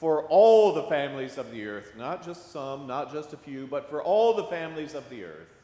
for 0.00 0.24
all 0.24 0.72
the 0.72 0.88
families 0.88 1.38
of 1.38 1.52
the 1.52 1.64
earth, 1.66 1.92
not 1.96 2.24
just 2.24 2.50
some, 2.50 2.88
not 2.88 3.12
just 3.12 3.32
a 3.32 3.36
few, 3.36 3.68
but 3.68 3.88
for 3.88 4.02
all 4.02 4.34
the 4.34 4.46
families 4.46 4.94
of 4.94 5.08
the 5.08 5.22
earth. 5.22 5.54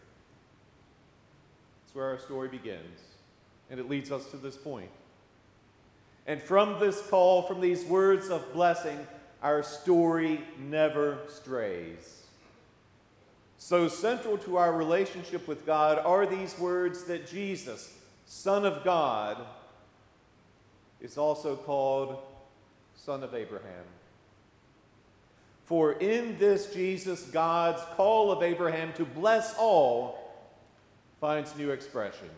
That's 1.82 1.96
where 1.96 2.06
our 2.06 2.18
story 2.20 2.46
begins. 2.46 3.00
And 3.70 3.80
it 3.80 3.90
leads 3.90 4.12
us 4.12 4.30
to 4.30 4.36
this 4.36 4.56
point. 4.56 4.90
And 6.28 6.42
from 6.42 6.78
this 6.78 7.00
call, 7.08 7.42
from 7.42 7.62
these 7.62 7.84
words 7.86 8.28
of 8.28 8.52
blessing, 8.52 8.98
our 9.42 9.62
story 9.62 10.42
never 10.58 11.18
strays. 11.28 12.22
So 13.56 13.88
central 13.88 14.36
to 14.38 14.58
our 14.58 14.72
relationship 14.72 15.48
with 15.48 15.64
God 15.64 15.98
are 15.98 16.26
these 16.26 16.56
words 16.58 17.04
that 17.04 17.26
Jesus, 17.26 17.92
Son 18.26 18.66
of 18.66 18.84
God, 18.84 19.38
is 21.00 21.16
also 21.16 21.56
called 21.56 22.18
Son 22.94 23.24
of 23.24 23.34
Abraham. 23.34 23.84
For 25.64 25.92
in 25.92 26.36
this 26.38 26.74
Jesus, 26.74 27.22
God's 27.22 27.82
call 27.96 28.30
of 28.30 28.42
Abraham 28.42 28.92
to 28.94 29.06
bless 29.06 29.56
all 29.56 30.18
finds 31.20 31.56
new 31.56 31.70
expression. 31.70 32.28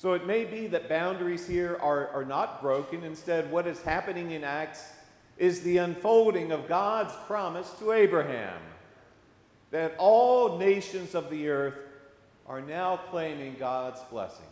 So 0.00 0.14
it 0.14 0.26
may 0.26 0.46
be 0.46 0.66
that 0.68 0.88
boundaries 0.88 1.46
here 1.46 1.76
are, 1.82 2.08
are 2.08 2.24
not 2.24 2.62
broken. 2.62 3.04
Instead, 3.04 3.50
what 3.50 3.66
is 3.66 3.82
happening 3.82 4.30
in 4.30 4.44
Acts 4.44 4.82
is 5.36 5.60
the 5.60 5.76
unfolding 5.76 6.52
of 6.52 6.66
God's 6.66 7.12
promise 7.26 7.70
to 7.80 7.92
Abraham 7.92 8.56
that 9.72 9.94
all 9.98 10.56
nations 10.56 11.14
of 11.14 11.28
the 11.28 11.50
earth 11.50 11.74
are 12.48 12.62
now 12.62 12.96
claiming 13.10 13.56
God's 13.58 14.00
blessing. 14.10 14.46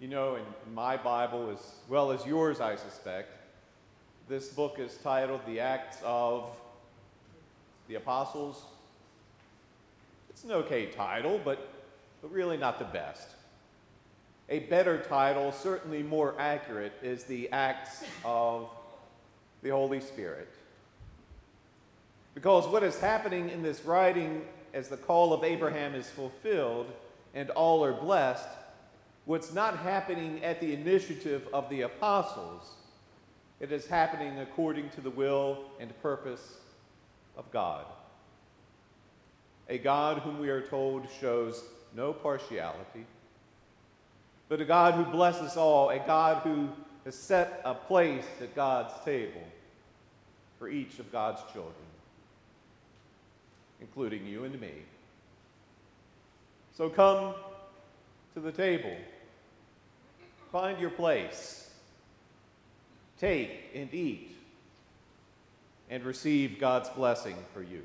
You 0.00 0.08
know, 0.08 0.36
in 0.36 0.74
my 0.74 0.96
Bible, 0.96 1.50
as 1.50 1.74
well 1.86 2.10
as 2.10 2.24
yours, 2.24 2.62
I 2.62 2.76
suspect, 2.76 3.28
this 4.26 4.48
book 4.48 4.78
is 4.78 4.96
titled 5.02 5.42
The 5.46 5.60
Acts 5.60 5.98
of 6.02 6.48
the 7.88 7.96
Apostles. 7.96 8.62
It's 10.30 10.44
an 10.44 10.52
okay 10.52 10.86
title, 10.86 11.38
but, 11.44 11.68
but 12.22 12.32
really 12.32 12.56
not 12.56 12.78
the 12.78 12.84
best. 12.86 13.28
A 14.48 14.60
better 14.60 14.98
title, 14.98 15.52
certainly 15.52 16.02
more 16.02 16.34
accurate, 16.38 16.92
is 17.02 17.24
The 17.24 17.50
Acts 17.50 18.02
of 18.24 18.68
the 19.62 19.70
Holy 19.70 20.00
Spirit. 20.00 20.48
Because 22.34 22.66
what 22.66 22.82
is 22.82 22.98
happening 22.98 23.50
in 23.50 23.62
this 23.62 23.84
writing 23.84 24.42
as 24.74 24.88
the 24.88 24.96
call 24.96 25.32
of 25.32 25.44
Abraham 25.44 25.94
is 25.94 26.08
fulfilled 26.08 26.86
and 27.34 27.50
all 27.50 27.84
are 27.84 27.92
blessed, 27.92 28.48
what's 29.24 29.52
not 29.52 29.78
happening 29.78 30.42
at 30.42 30.60
the 30.60 30.72
initiative 30.72 31.46
of 31.52 31.68
the 31.70 31.82
apostles 31.82 32.74
it 33.60 33.72
is 33.72 33.86
happening 33.86 34.38
according 34.38 34.88
to 34.90 35.02
the 35.02 35.10
will 35.10 35.64
and 35.78 35.92
purpose 36.00 36.56
of 37.36 37.50
God. 37.52 37.84
A 39.68 39.76
God 39.76 40.18
whom 40.18 40.40
we 40.40 40.48
are 40.48 40.62
told 40.62 41.06
shows 41.20 41.62
no 41.94 42.12
partiality, 42.12 43.06
but 44.48 44.60
a 44.60 44.64
God 44.64 44.94
who 44.94 45.04
blesses 45.04 45.56
all, 45.56 45.90
a 45.90 45.98
God 45.98 46.38
who 46.42 46.68
has 47.04 47.14
set 47.14 47.60
a 47.64 47.74
place 47.74 48.26
at 48.40 48.54
God's 48.54 48.92
table 49.04 49.42
for 50.58 50.68
each 50.68 50.98
of 50.98 51.10
God's 51.10 51.40
children, 51.52 51.74
including 53.80 54.26
you 54.26 54.44
and 54.44 54.60
me. 54.60 54.72
So 56.76 56.88
come 56.88 57.34
to 58.34 58.40
the 58.40 58.52
table, 58.52 58.96
find 60.52 60.78
your 60.78 60.90
place 60.90 61.70
Take 63.20 63.70
and 63.74 63.92
eat 63.92 64.34
and 65.90 66.02
receive 66.04 66.58
God's 66.58 66.88
blessing 66.88 67.36
for 67.52 67.62
you. 67.62 67.82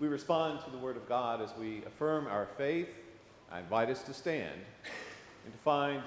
We 0.00 0.08
respond 0.08 0.64
to 0.64 0.70
the 0.70 0.78
Word 0.78 0.96
of 0.96 1.06
God 1.06 1.42
as 1.42 1.50
we 1.60 1.84
affirm 1.84 2.26
our 2.26 2.46
faith. 2.56 2.88
I 3.52 3.58
invite 3.60 3.90
us 3.90 4.02
to 4.04 4.14
stand 4.14 4.58
and 5.44 5.52
to 5.52 5.58
find 5.58 6.02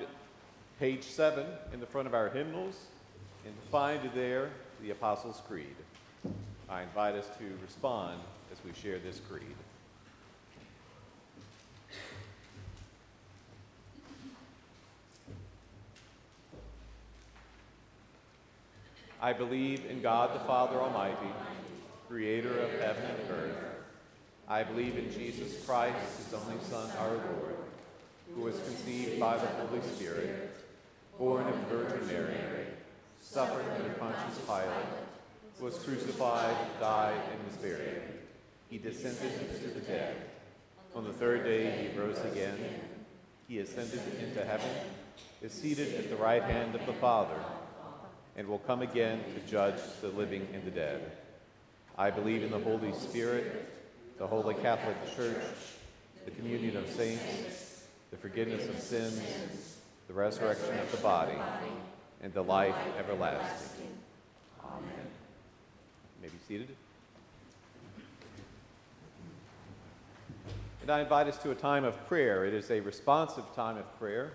page 0.79 1.03
7 1.03 1.45
in 1.71 1.79
the 1.79 1.86
front 1.86 2.08
of 2.08 2.15
our 2.15 2.27
hymnals 2.27 2.88
and 3.45 3.53
to 3.53 3.69
find 3.69 4.01
there 4.15 4.49
the 4.82 4.89
Apostles' 4.89 5.43
Creed. 5.47 5.75
I 6.67 6.82
invite 6.82 7.13
us 7.13 7.27
to 7.38 7.43
respond 7.62 8.19
as 8.51 8.58
we 8.65 8.73
share 8.73 8.97
this 8.97 9.21
creed. 9.29 9.43
I 19.21 19.34
believe 19.34 19.86
in 19.86 20.01
God 20.01 20.34
the 20.34 20.43
Father 20.45 20.77
Almighty, 20.77 21.15
creator 22.10 22.58
of 22.60 22.71
heaven 22.79 23.03
and 23.03 23.29
earth. 23.29 23.73
I 24.47 24.63
believe 24.63 24.97
in 24.97 25.12
Jesus 25.12 25.65
Christ, 25.65 25.95
his 26.17 26.34
only 26.34 26.62
Son, 26.69 26.89
our 26.99 27.12
Lord, 27.12 27.56
who 28.36 28.41
was 28.41 28.60
conceived 28.60 29.19
by 29.19 29.38
the 29.38 29.47
Holy 29.47 29.82
Spirit, 29.95 30.56
born 31.17 31.47
of 31.47 31.69
the 31.69 31.75
Virgin 31.75 32.08
Mary, 32.08 32.38
suffered 33.21 33.65
under 33.77 33.93
Pontius 33.93 34.39
Pilate, 34.45 35.62
was 35.62 35.77
crucified, 35.79 36.56
died, 36.79 37.21
and 37.32 37.47
was 37.47 37.58
buried 37.58 38.01
he 38.73 38.79
descended 38.79 39.32
into 39.39 39.67
the 39.67 39.82
dead. 39.82 40.15
On 40.95 41.03
the 41.03 41.13
third 41.13 41.44
day, 41.44 41.69
he 41.91 41.96
rose 41.96 42.17
again. 42.21 42.58
He 43.48 43.60
ascended 43.60 44.02
into 44.19 44.44
heaven, 44.44 44.67
is 45.44 45.52
seated 45.52 45.94
at 45.94 46.10
the 46.10 46.15
right 46.15 46.41
hand 46.41 46.73
of 46.73 46.83
the 46.87 46.94
Father, 46.94 47.39
and 48.35 48.48
will 48.48 48.58
come 48.58 48.81
again 48.81 49.19
to 49.35 49.52
judge 49.52 49.79
the 50.02 50.08
living 50.08 50.48
and 50.56 50.63
the 50.63 50.71
dead. 50.71 51.12
I 52.00 52.10
believe 52.10 52.41
in 52.41 52.50
the 52.50 52.58
Holy 52.58 52.94
Spirit, 52.94 53.73
the 54.18 54.28
Holy 54.28 54.56
Catholic 54.56 54.96
Church, 55.16 55.44
the 56.26 56.32
communion 56.32 56.78
of 56.78 56.88
saints, 56.90 57.84
the 58.12 58.18
forgiveness 58.18 58.68
of 58.70 58.80
sins, 58.80 59.78
the 60.08 60.14
resurrection 60.14 60.78
of 60.78 60.92
the 60.92 60.98
body, 60.98 61.38
and 62.22 62.34
the 62.34 62.44
life 62.44 62.76
everlasting. 62.98 63.88
Amen. 64.64 64.84
You 66.16 66.22
may 66.22 66.28
be 66.30 66.38
seated. 66.48 66.76
And 70.82 70.92
I 70.92 71.00
invite 71.00 71.28
us 71.28 71.38
to 71.38 71.52
a 71.52 71.56
time 71.56 71.86
of 71.86 72.08
prayer. 72.08 72.46
It 72.46 72.54
is 72.54 72.70
a 72.70 72.82
responsive 72.82 73.46
time 73.56 73.78
of 73.78 74.00
prayer, 74.00 74.34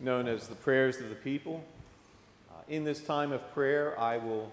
known 0.00 0.28
as 0.28 0.46
the 0.46 0.54
prayers 0.54 1.00
of 1.00 1.08
the 1.08 1.16
people. 1.16 1.62
Uh, 2.50 2.54
in 2.68 2.84
this 2.84 3.00
time 3.00 3.32
of 3.32 3.52
prayer, 3.52 3.98
I 3.98 4.18
will 4.18 4.52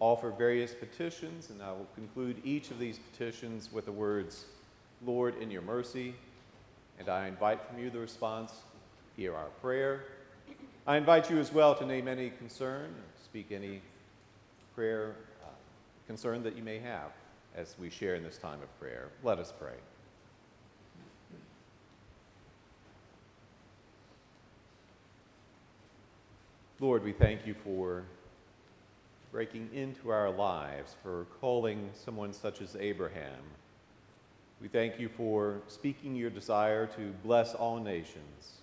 offer 0.00 0.30
various 0.30 0.74
petitions, 0.74 1.50
and 1.50 1.62
I 1.62 1.72
will 1.72 1.88
conclude 1.94 2.40
each 2.44 2.70
of 2.70 2.78
these 2.78 2.98
petitions 2.98 3.70
with 3.72 3.86
the 3.86 3.92
words, 3.92 4.44
Lord, 5.04 5.40
in 5.40 5.50
your 5.50 5.62
mercy. 5.62 6.14
And 6.98 7.08
I 7.08 7.28
invite 7.28 7.60
from 7.66 7.78
you 7.78 7.90
the 7.90 7.98
response, 7.98 8.52
hear 9.16 9.34
our 9.34 9.48
prayer. 9.62 10.04
I 10.86 10.96
invite 10.96 11.30
you 11.30 11.38
as 11.38 11.52
well 11.52 11.74
to 11.74 11.86
name 11.86 12.08
any 12.08 12.30
concern, 12.30 12.94
speak 13.24 13.50
any 13.50 13.80
prayer 14.74 15.16
uh, 15.42 15.48
concern 16.06 16.42
that 16.42 16.56
you 16.56 16.62
may 16.62 16.78
have 16.78 17.10
as 17.56 17.74
we 17.78 17.90
share 17.90 18.14
in 18.14 18.22
this 18.22 18.38
time 18.38 18.60
of 18.62 18.80
prayer. 18.80 19.08
Let 19.24 19.38
us 19.38 19.52
pray. 19.58 19.74
Lord, 26.78 27.02
we 27.02 27.12
thank 27.12 27.46
you 27.46 27.54
for 27.64 28.04
breaking 29.32 29.68
into 29.74 30.10
our 30.10 30.30
lives, 30.30 30.94
for 31.02 31.26
calling 31.40 31.90
someone 31.94 32.32
such 32.32 32.60
as 32.60 32.76
Abraham. 32.76 33.42
We 34.60 34.68
thank 34.68 34.98
you 34.98 35.08
for 35.08 35.60
speaking 35.68 36.16
your 36.16 36.30
desire 36.30 36.86
to 36.86 37.12
bless 37.22 37.54
all 37.54 37.78
nations. 37.78 38.56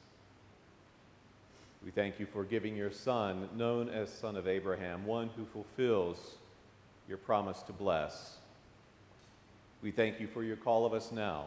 We 1.86 1.92
thank 1.92 2.20
you 2.20 2.26
for 2.26 2.44
giving 2.44 2.76
your 2.76 2.92
Son, 2.92 3.50
known 3.56 3.90
as 3.90 4.10
Son 4.12 4.38
of 4.38 4.48
Abraham, 4.48 5.06
one 5.06 5.30
who 5.36 5.46
fulfills 5.46 6.36
your 7.08 7.18
promise 7.18 7.62
to 7.64 7.74
bless. 7.74 8.38
We 9.82 9.92
thank 9.92 10.20
you 10.20 10.28
for 10.28 10.44
your 10.44 10.56
call 10.56 10.86
of 10.86 10.94
us 10.94 11.12
now, 11.12 11.46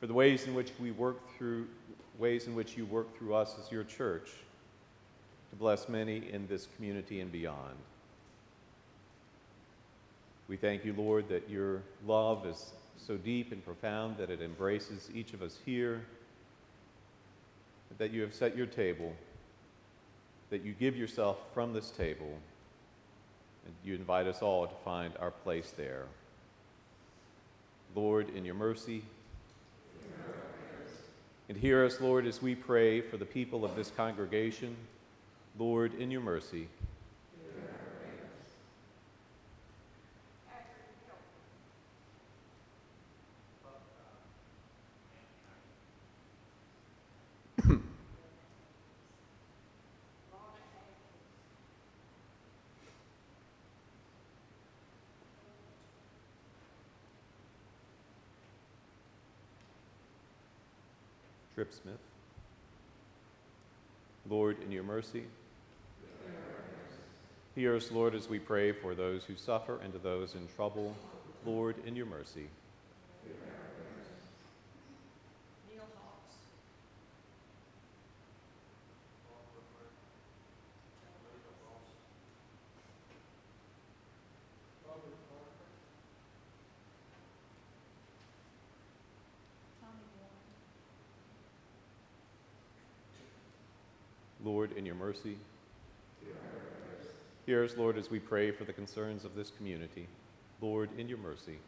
for 0.00 0.06
the 0.06 0.14
ways 0.14 0.46
in 0.46 0.54
which 0.54 0.72
we 0.80 0.92
work 0.92 1.18
through, 1.36 1.66
ways 2.18 2.46
in 2.46 2.54
which 2.54 2.76
you 2.76 2.86
work 2.86 3.16
through 3.18 3.34
us 3.34 3.54
as 3.62 3.70
your 3.70 3.84
church 3.84 4.30
to 5.56 5.60
bless 5.60 5.88
many 5.88 6.30
in 6.30 6.46
this 6.48 6.68
community 6.76 7.20
and 7.20 7.32
beyond. 7.32 7.76
We 10.48 10.56
thank 10.56 10.84
you, 10.84 10.92
Lord, 10.92 11.28
that 11.28 11.48
your 11.48 11.82
love 12.06 12.46
is 12.46 12.72
so 12.98 13.16
deep 13.16 13.52
and 13.52 13.64
profound 13.64 14.18
that 14.18 14.30
it 14.30 14.42
embraces 14.42 15.08
each 15.14 15.32
of 15.32 15.42
us 15.42 15.58
here, 15.64 16.02
that 17.98 18.10
you 18.10 18.20
have 18.22 18.34
set 18.34 18.56
your 18.56 18.66
table, 18.66 19.12
that 20.50 20.62
you 20.62 20.72
give 20.72 20.96
yourself 20.96 21.38
from 21.54 21.72
this 21.72 21.90
table, 21.90 22.38
and 23.64 23.74
you 23.84 23.94
invite 23.94 24.26
us 24.26 24.42
all 24.42 24.66
to 24.66 24.74
find 24.84 25.14
our 25.18 25.30
place 25.30 25.72
there. 25.76 26.04
Lord, 27.94 28.28
in 28.36 28.44
your 28.44 28.54
mercy, 28.54 29.02
and 31.48 31.56
hear 31.56 31.84
us, 31.84 32.00
Lord, 32.00 32.26
as 32.26 32.42
we 32.42 32.54
pray 32.54 33.00
for 33.00 33.16
the 33.16 33.24
people 33.24 33.64
of 33.64 33.74
this 33.74 33.90
congregation. 33.96 34.76
Lord, 35.58 35.94
in 35.94 36.10
your 36.10 36.20
mercy. 36.20 36.68
Trip 61.54 61.72
Smith. 61.72 61.94
Lord, 64.28 64.58
in 64.62 64.70
your 64.70 64.82
mercy. 64.82 65.22
Hear 67.56 67.74
us, 67.74 67.90
Lord, 67.90 68.14
as 68.14 68.28
we 68.28 68.38
pray 68.38 68.72
for 68.72 68.94
those 68.94 69.24
who 69.24 69.34
suffer 69.34 69.80
and 69.82 69.90
to 69.94 69.98
those 69.98 70.34
in 70.34 70.46
trouble. 70.46 70.94
Lord, 71.46 71.76
in 71.86 71.96
your 71.96 72.04
mercy. 72.04 72.48
Lord, 94.44 94.72
in 94.72 94.84
your 94.84 94.94
mercy. 94.94 95.38
Hear 97.46 97.62
us, 97.62 97.76
Lord, 97.76 97.96
as 97.96 98.10
we 98.10 98.18
pray 98.18 98.50
for 98.50 98.64
the 98.64 98.72
concerns 98.72 99.24
of 99.24 99.36
this 99.36 99.52
community. 99.56 100.08
Lord, 100.60 100.90
in 100.98 101.08
your 101.08 101.18
mercy. 101.18 101.58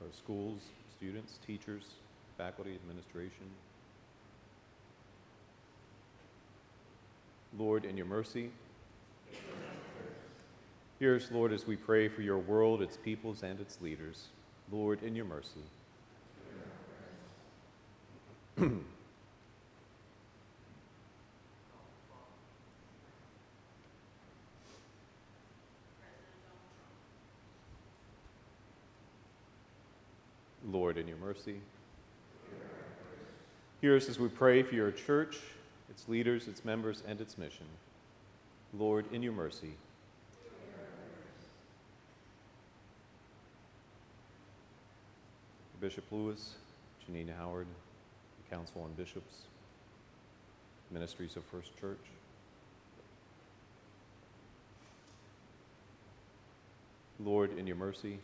Our 0.00 0.10
schools, 0.10 0.62
students, 0.96 1.38
teachers, 1.46 1.84
faculty, 2.38 2.74
administration. 2.74 3.44
Lord, 7.58 7.84
in 7.84 7.98
your 7.98 8.06
mercy. 8.06 8.50
Hear 10.98 11.16
us, 11.16 11.28
Lord, 11.30 11.52
as 11.52 11.66
we 11.66 11.76
pray 11.76 12.08
for 12.08 12.22
your 12.22 12.38
world, 12.38 12.80
its 12.80 12.96
peoples, 12.96 13.42
and 13.42 13.60
its 13.60 13.82
leaders. 13.82 14.28
Lord, 14.70 15.02
in 15.02 15.14
your 15.14 15.24
mercy. 15.24 15.60
Lord, 30.70 30.98
in 30.98 31.06
your 31.06 31.18
mercy. 31.18 31.60
Hear 33.80 33.96
us 33.96 34.08
as 34.08 34.18
we 34.18 34.28
pray 34.28 34.62
for 34.62 34.74
your 34.74 34.90
church, 34.90 35.38
its 35.90 36.08
leaders, 36.08 36.48
its 36.48 36.64
members, 36.64 37.02
and 37.06 37.20
its 37.20 37.38
mission. 37.38 37.66
Lord, 38.72 39.04
in 39.12 39.22
your 39.22 39.34
mercy. 39.34 39.74
Bishop 45.84 46.04
Lewis, 46.10 46.54
Janine 47.04 47.28
Howard, 47.36 47.66
the 48.42 48.56
Council 48.56 48.80
on 48.80 48.94
Bishops, 48.94 49.42
Ministries 50.90 51.36
of 51.36 51.44
First 51.44 51.78
Church. 51.78 52.00
Lord, 57.20 57.58
in 57.58 57.66
your 57.66 57.76
mercy. 57.76 58.18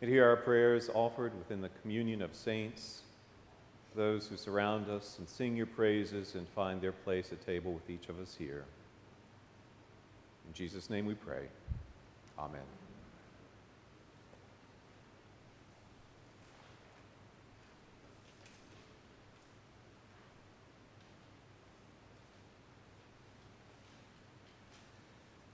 And 0.00 0.08
hear 0.08 0.28
our 0.28 0.36
prayers 0.36 0.88
offered 0.94 1.36
within 1.36 1.60
the 1.60 1.70
communion 1.80 2.22
of 2.22 2.36
saints, 2.36 3.00
those 3.96 4.28
who 4.28 4.36
surround 4.36 4.88
us 4.88 5.16
and 5.18 5.28
sing 5.28 5.56
your 5.56 5.66
praises 5.66 6.36
and 6.36 6.46
find 6.50 6.80
their 6.80 6.92
place 6.92 7.32
at 7.32 7.44
table 7.44 7.72
with 7.72 7.90
each 7.90 8.08
of 8.08 8.20
us 8.20 8.36
here. 8.38 8.62
In 10.46 10.54
Jesus' 10.54 10.88
name 10.88 11.04
we 11.04 11.14
pray. 11.14 11.48
Amen. 12.38 12.62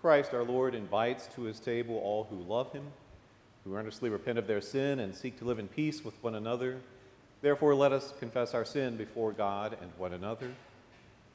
Christ 0.09 0.33
our 0.33 0.43
Lord 0.43 0.75
invites 0.75 1.27
to 1.35 1.43
his 1.43 1.61
table 1.61 1.99
all 1.99 2.27
who 2.31 2.37
love 2.51 2.73
him, 2.73 2.85
who 3.63 3.77
earnestly 3.77 4.09
repent 4.09 4.39
of 4.39 4.47
their 4.47 4.63
sin 4.63 5.01
and 5.01 5.15
seek 5.15 5.39
to 5.39 5.45
live 5.45 5.59
in 5.59 5.69
peace 5.69 6.03
with 6.03 6.15
one 6.25 6.35
another. 6.35 6.79
Therefore, 7.43 7.75
let 7.75 7.93
us 7.93 8.15
confess 8.19 8.55
our 8.55 8.65
sin 8.65 8.97
before 8.97 9.33
God 9.33 9.77
and 9.83 9.91
one 9.99 10.15
another. 10.15 10.51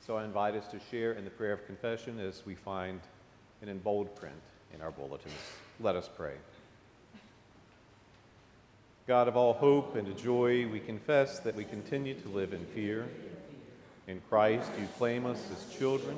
So 0.07 0.17
I 0.17 0.25
invite 0.25 0.55
us 0.55 0.65
to 0.69 0.79
share 0.89 1.13
in 1.13 1.23
the 1.23 1.29
prayer 1.29 1.51
of 1.51 1.63
confession 1.67 2.19
as 2.19 2.47
we 2.47 2.55
find 2.55 2.99
it 3.61 3.69
in 3.69 3.77
bold 3.77 4.15
print 4.15 4.41
in 4.73 4.81
our 4.81 4.89
bulletins. 4.89 5.35
Let 5.79 5.95
us 5.95 6.09
pray. 6.17 6.33
God 9.05 9.27
of 9.27 9.37
all 9.37 9.53
hope 9.53 9.95
and 9.95 10.17
joy, 10.17 10.67
we 10.67 10.79
confess 10.79 11.37
that 11.41 11.53
we 11.53 11.63
continue 11.63 12.15
to 12.15 12.29
live 12.29 12.53
in 12.53 12.65
fear. 12.65 13.07
In 14.07 14.19
Christ, 14.29 14.71
you 14.79 14.87
claim 14.97 15.27
us 15.27 15.47
as 15.51 15.77
children 15.77 16.17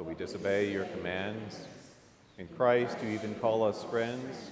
but 0.00 0.06
we 0.06 0.14
disobey 0.14 0.72
your 0.72 0.86
commands. 0.86 1.60
In 2.38 2.48
Christ, 2.56 2.96
you 3.04 3.10
even 3.10 3.34
call 3.34 3.62
us 3.62 3.84
friends, 3.84 4.50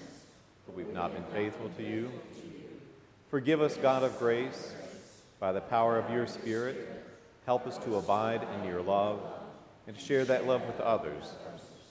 but 0.66 0.76
we've 0.76 0.92
not 0.92 1.14
been 1.14 1.24
faithful 1.32 1.70
to 1.78 1.82
you. 1.82 2.10
Forgive 3.30 3.62
us, 3.62 3.74
God 3.78 4.02
of 4.02 4.18
grace, 4.18 4.74
by 5.40 5.52
the 5.52 5.62
power 5.62 5.98
of 5.98 6.12
your 6.12 6.26
Spirit. 6.26 7.02
Help 7.46 7.66
us 7.66 7.78
to 7.78 7.96
abide 7.96 8.46
in 8.58 8.68
your 8.68 8.82
love 8.82 9.20
and 9.86 9.96
to 9.96 10.04
share 10.04 10.26
that 10.26 10.46
love 10.46 10.60
with 10.66 10.78
others 10.80 11.32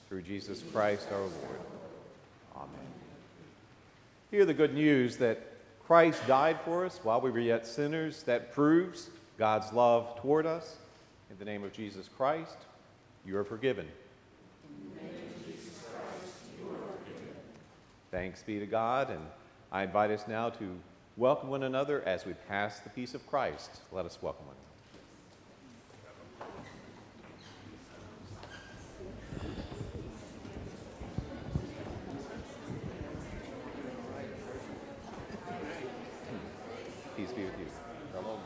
through 0.08 0.22
Jesus 0.22 0.62
Christ 0.72 1.08
our 1.10 1.18
Lord. 1.18 1.60
Amen. 2.54 2.86
Hear 4.30 4.44
the 4.44 4.54
good 4.54 4.72
news 4.72 5.16
that 5.16 5.42
Christ 5.84 6.24
died 6.28 6.60
for 6.64 6.86
us 6.86 7.00
while 7.02 7.20
we 7.20 7.32
were 7.32 7.40
yet 7.40 7.66
sinners. 7.66 8.22
That 8.22 8.52
proves 8.52 9.10
God's 9.36 9.72
love 9.72 10.20
toward 10.20 10.46
us. 10.46 10.76
In 11.28 11.38
the 11.40 11.44
name 11.44 11.64
of 11.64 11.72
Jesus 11.72 12.08
Christ, 12.16 12.56
you 13.26 13.36
are 13.36 13.44
forgiven. 13.44 13.86
Thanks 18.10 18.42
be 18.42 18.58
to 18.58 18.66
God, 18.66 19.10
and 19.10 19.20
I 19.70 19.82
invite 19.82 20.10
us 20.10 20.26
now 20.26 20.48
to 20.50 20.78
welcome 21.16 21.50
one 21.50 21.62
another 21.62 22.02
as 22.06 22.24
we 22.24 22.32
pass 22.48 22.80
the 22.80 22.90
peace 22.90 23.14
of 23.14 23.26
Christ. 23.26 23.80
Let 23.92 24.06
us 24.06 24.18
welcome 24.22 24.46
one 24.46 24.56
Peace 37.18 37.32
be 37.32 37.44
with 37.44 37.58
you. 37.58 37.66
Hello. 38.14 38.38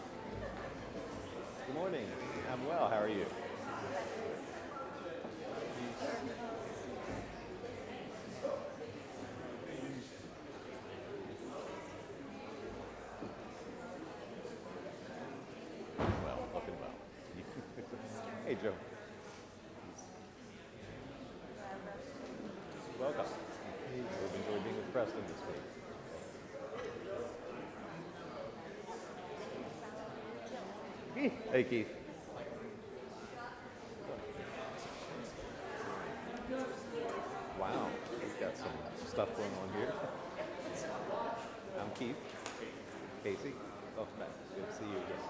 Good 1.66 1.74
morning. 1.74 2.06
I'm 2.50 2.66
well. 2.66 2.88
How 2.88 3.00
are 3.00 3.08
you? 3.08 3.26
Well, 15.98 16.48
looking 16.54 16.74
well. 16.80 16.94
Hey, 18.52 18.58
Joe. 18.62 18.74
Welcome. 23.00 23.24
We've 23.94 24.04
enjoyed 24.40 24.64
being 24.64 24.76
with 24.76 24.92
Preston 24.92 25.22
this 25.26 25.40
week? 31.16 31.32
Hey, 31.50 31.64
Keith. 31.64 31.88
Wow, 37.58 37.88
we've 38.20 38.40
got 38.40 38.56
some 38.58 38.66
stuff 39.06 39.34
going 39.34 39.48
on 39.62 39.68
here. 39.78 39.92
I'm 41.80 41.90
Keith. 41.98 42.16
Casey. 43.24 43.52
Oh, 43.98 44.06
Matt. 44.18 44.28
Good 44.54 44.68
to 44.68 44.74
see 44.76 44.84
you 44.84 44.96
again. 44.96 45.22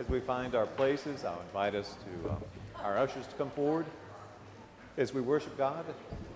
we 0.11 0.19
find 0.19 0.55
our 0.55 0.65
places, 0.65 1.23
I'll 1.23 1.41
invite 1.47 1.73
us 1.73 1.95
to 2.03 2.29
uh, 2.29 2.83
our 2.83 2.97
ushers 2.97 3.25
to 3.27 3.35
come 3.35 3.49
forward 3.51 3.85
as 4.97 5.13
we 5.13 5.21
worship 5.21 5.57
God, 5.57 5.85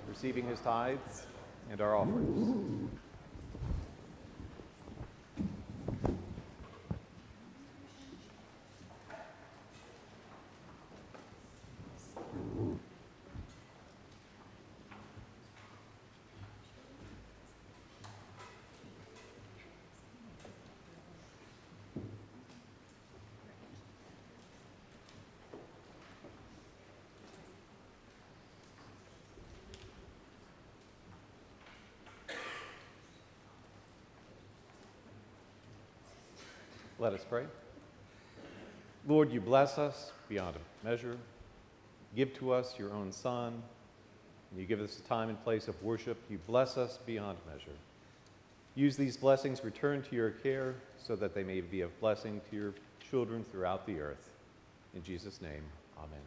receiving 0.07 0.45
His 0.47 0.61
tithes 0.61 1.25
and 1.69 1.81
our 1.81 1.93
offerings. 1.93 2.84
Let 37.05 37.13
us 37.13 37.25
pray. 37.29 37.45
Lord, 39.07 39.31
you 39.31 39.39
bless 39.39 39.77
us 39.77 40.11
beyond 40.27 40.55
measure. 40.83 41.15
Give 42.15 42.33
to 42.39 42.51
us 42.51 42.79
your 42.79 42.91
own 42.95 43.11
Son. 43.11 43.61
You 44.57 44.65
give 44.65 44.81
us 44.81 44.97
a 44.97 45.03
time 45.03 45.29
and 45.29 45.39
place 45.43 45.67
of 45.67 45.79
worship. 45.83 46.17
You 46.31 46.39
bless 46.47 46.77
us 46.77 46.97
beyond 47.05 47.37
measure. 47.47 47.77
Use 48.73 48.97
these 48.97 49.17
blessings, 49.17 49.63
return 49.63 50.01
to 50.01 50.15
your 50.15 50.31
care, 50.31 50.73
so 50.97 51.15
that 51.15 51.35
they 51.35 51.43
may 51.43 51.61
be 51.61 51.81
of 51.81 51.91
blessing 51.99 52.41
to 52.49 52.55
your 52.55 52.73
children 53.11 53.45
throughout 53.51 53.85
the 53.85 53.99
earth. 53.99 54.31
In 54.95 55.03
Jesus' 55.03 55.39
name, 55.43 55.61
amen. 55.99 56.23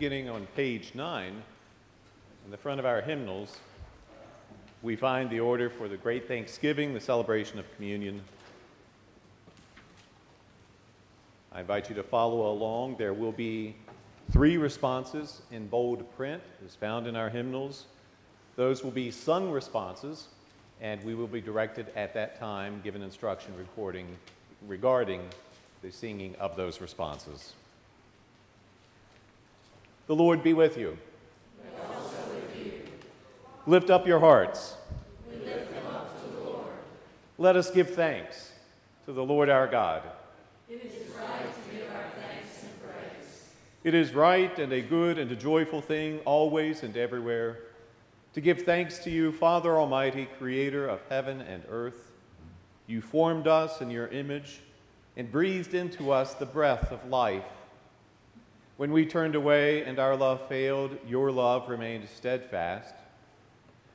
Beginning 0.00 0.30
on 0.30 0.46
page 0.56 0.92
nine, 0.94 1.42
in 2.46 2.50
the 2.50 2.56
front 2.56 2.80
of 2.80 2.86
our 2.86 3.02
hymnals, 3.02 3.58
we 4.80 4.96
find 4.96 5.28
the 5.28 5.40
order 5.40 5.68
for 5.68 5.88
the 5.88 5.96
Great 5.98 6.26
Thanksgiving, 6.26 6.94
the 6.94 7.00
celebration 7.00 7.58
of 7.58 7.66
communion. 7.76 8.22
I 11.52 11.60
invite 11.60 11.90
you 11.90 11.94
to 11.96 12.02
follow 12.02 12.50
along. 12.50 12.96
There 12.96 13.12
will 13.12 13.32
be 13.32 13.76
three 14.32 14.56
responses 14.56 15.42
in 15.50 15.66
bold 15.66 16.10
print, 16.16 16.42
as 16.64 16.74
found 16.74 17.06
in 17.06 17.14
our 17.14 17.28
hymnals. 17.28 17.84
Those 18.56 18.82
will 18.82 18.92
be 18.92 19.10
sung 19.10 19.50
responses, 19.50 20.28
and 20.80 21.04
we 21.04 21.14
will 21.14 21.26
be 21.26 21.42
directed 21.42 21.88
at 21.94 22.14
that 22.14 22.40
time, 22.40 22.80
given 22.82 23.02
instruction 23.02 23.52
recording 23.58 24.16
regarding 24.66 25.20
the 25.82 25.92
singing 25.92 26.36
of 26.36 26.56
those 26.56 26.80
responses. 26.80 27.52
The 30.10 30.16
Lord 30.16 30.42
be 30.42 30.52
with 30.54 30.76
you. 30.76 30.98
Lift 33.64 33.90
up 33.90 34.08
your 34.08 34.18
hearts. 34.18 34.74
Let 37.38 37.54
us 37.54 37.70
give 37.70 37.94
thanks 37.94 38.50
to 39.06 39.12
the 39.12 39.22
Lord 39.22 39.48
our 39.48 39.68
God. 39.68 40.02
It 40.68 40.92
is 43.94 44.12
right 44.12 44.58
and 44.58 44.72
a 44.72 44.80
good 44.80 45.16
and 45.16 45.30
a 45.30 45.36
joyful 45.36 45.80
thing, 45.80 46.18
always 46.24 46.82
and 46.82 46.96
everywhere, 46.96 47.60
to 48.34 48.40
give 48.40 48.62
thanks 48.62 48.98
to 49.04 49.10
you, 49.10 49.30
Father 49.30 49.78
Almighty, 49.78 50.28
creator 50.40 50.88
of 50.88 50.98
heaven 51.08 51.40
and 51.40 51.62
earth. 51.70 52.10
You 52.88 53.00
formed 53.00 53.46
us 53.46 53.80
in 53.80 53.92
your 53.92 54.08
image 54.08 54.58
and 55.16 55.30
breathed 55.30 55.74
into 55.74 56.10
us 56.10 56.34
the 56.34 56.46
breath 56.46 56.90
of 56.90 57.08
life. 57.08 57.44
When 58.80 58.92
we 58.92 59.04
turned 59.04 59.34
away 59.34 59.84
and 59.84 59.98
our 59.98 60.16
love 60.16 60.48
failed, 60.48 60.96
your 61.06 61.30
love 61.30 61.68
remained 61.68 62.08
steadfast. 62.08 62.94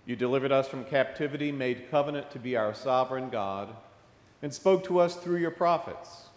You 0.05 0.15
delivered 0.15 0.51
us 0.51 0.67
from 0.67 0.85
captivity, 0.85 1.51
made 1.51 1.89
covenant 1.89 2.29
to 2.29 2.37
be 2.37 2.55
our 2.55 2.75
sovereign 2.75 3.31
God, 3.31 3.75
and 4.43 4.53
spoke 4.53 4.83
to 4.83 4.99
us 4.99 5.15
through 5.15 5.37
your 5.37 5.49
prophets. 5.49 6.27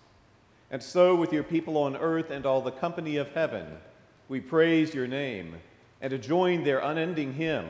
And 0.70 0.82
so, 0.82 1.14
with 1.14 1.30
your 1.30 1.42
people 1.42 1.76
on 1.76 1.94
earth 1.94 2.30
and 2.30 2.46
all 2.46 2.62
the 2.62 2.70
company 2.70 3.18
of 3.18 3.32
heaven, 3.32 3.66
we 4.30 4.40
praise 4.40 4.94
your 4.94 5.06
name 5.06 5.56
and 6.00 6.22
join 6.22 6.64
their 6.64 6.78
unending 6.78 7.34
hymn. 7.34 7.68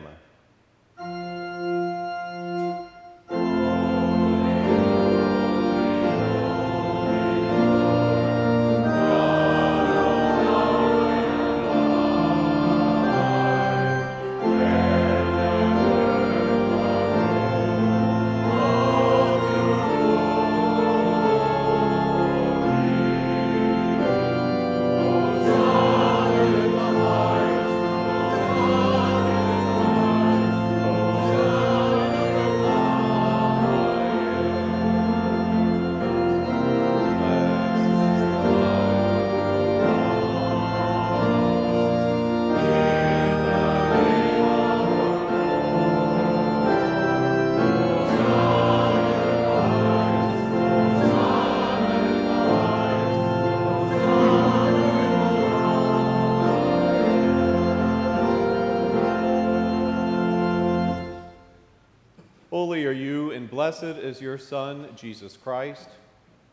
Blessed 63.69 63.99
is 63.99 64.23
your 64.23 64.39
Son, 64.39 64.89
Jesus 64.97 65.37
Christ. 65.37 65.91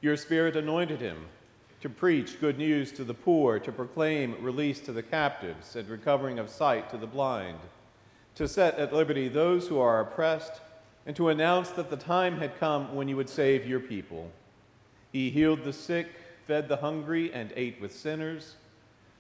Your 0.01 0.17
Spirit 0.17 0.57
anointed 0.57 0.99
him 0.99 1.27
to 1.79 1.87
preach 1.87 2.41
good 2.41 2.57
news 2.57 2.91
to 2.91 3.05
the 3.05 3.13
poor, 3.13 3.57
to 3.57 3.71
proclaim 3.71 4.35
release 4.41 4.81
to 4.81 4.91
the 4.91 5.01
captives, 5.01 5.77
and 5.77 5.87
recovering 5.87 6.39
of 6.39 6.49
sight 6.49 6.89
to 6.89 6.97
the 6.97 7.07
blind, 7.07 7.59
to 8.35 8.49
set 8.49 8.77
at 8.77 8.91
liberty 8.91 9.29
those 9.29 9.69
who 9.69 9.79
are 9.79 10.01
oppressed, 10.01 10.59
and 11.05 11.15
to 11.15 11.29
announce 11.29 11.69
that 11.69 11.89
the 11.89 11.95
time 11.95 12.37
had 12.37 12.59
come 12.59 12.93
when 12.93 13.07
you 13.07 13.15
would 13.15 13.29
save 13.29 13.65
your 13.65 13.79
people. 13.79 14.29
He 15.13 15.29
healed 15.29 15.63
the 15.63 15.71
sick, 15.71 16.07
fed 16.45 16.67
the 16.67 16.75
hungry, 16.75 17.31
and 17.31 17.53
ate 17.55 17.79
with 17.79 17.95
sinners. 17.95 18.55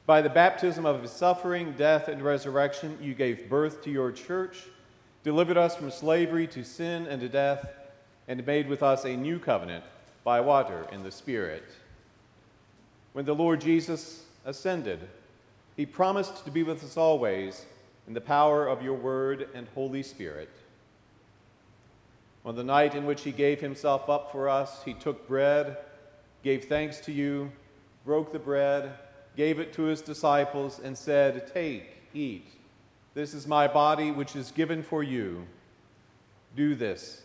By 0.05 0.21
the 0.21 0.29
baptism 0.29 0.85
of 0.85 1.01
his 1.01 1.11
suffering, 1.11 1.75
death, 1.77 2.09
and 2.09 2.21
resurrection, 2.21 2.97
you 3.01 3.13
gave 3.13 3.47
birth 3.47 3.81
to 3.85 3.89
your 3.89 4.11
church 4.11 4.65
delivered 5.25 5.57
us 5.57 5.75
from 5.75 5.89
slavery 5.89 6.45
to 6.45 6.63
sin 6.63 7.07
and 7.07 7.19
to 7.19 7.27
death, 7.27 7.67
and 8.27 8.45
made 8.45 8.67
with 8.67 8.81
us 8.81 9.05
a 9.05 9.15
new 9.15 9.39
covenant 9.39 9.83
by 10.23 10.41
water 10.41 10.87
and 10.91 11.03
the 11.03 11.11
Spirit. 11.11 11.63
When 13.13 13.25
the 13.25 13.35
Lord 13.35 13.61
Jesus 13.61 14.25
ascended, 14.45 14.99
he 15.75 15.85
promised 15.85 16.43
to 16.45 16.51
be 16.51 16.63
with 16.63 16.83
us 16.83 16.97
always 16.97 17.65
in 18.07 18.13
the 18.13 18.21
power 18.21 18.67
of 18.67 18.81
your 18.81 18.95
word 18.95 19.49
and 19.53 19.67
Holy 19.75 20.03
Spirit. 20.03 20.49
On 22.45 22.55
the 22.55 22.63
night 22.63 22.93
in 22.93 23.05
which 23.05 23.23
he 23.23 23.31
gave 23.31 23.59
himself 23.59 24.09
up 24.09 24.31
for 24.31 24.47
us, 24.47 24.83
he 24.83 24.93
took 24.93 25.27
bread, 25.27 25.77
gave 26.43 26.65
thanks 26.65 26.99
to 27.01 27.11
you, 27.11 27.51
broke 28.05 28.31
the 28.31 28.39
bread, 28.39 28.93
gave 29.35 29.59
it 29.59 29.73
to 29.73 29.83
his 29.83 30.01
disciples, 30.01 30.79
and 30.83 30.97
said, 30.97 31.51
Take, 31.53 31.97
eat. 32.13 32.47
This 33.15 33.33
is 33.33 33.47
my 33.47 33.67
body, 33.67 34.11
which 34.11 34.35
is 34.35 34.51
given 34.51 34.83
for 34.83 35.01
you. 35.01 35.45
Do 36.55 36.75
this 36.75 37.24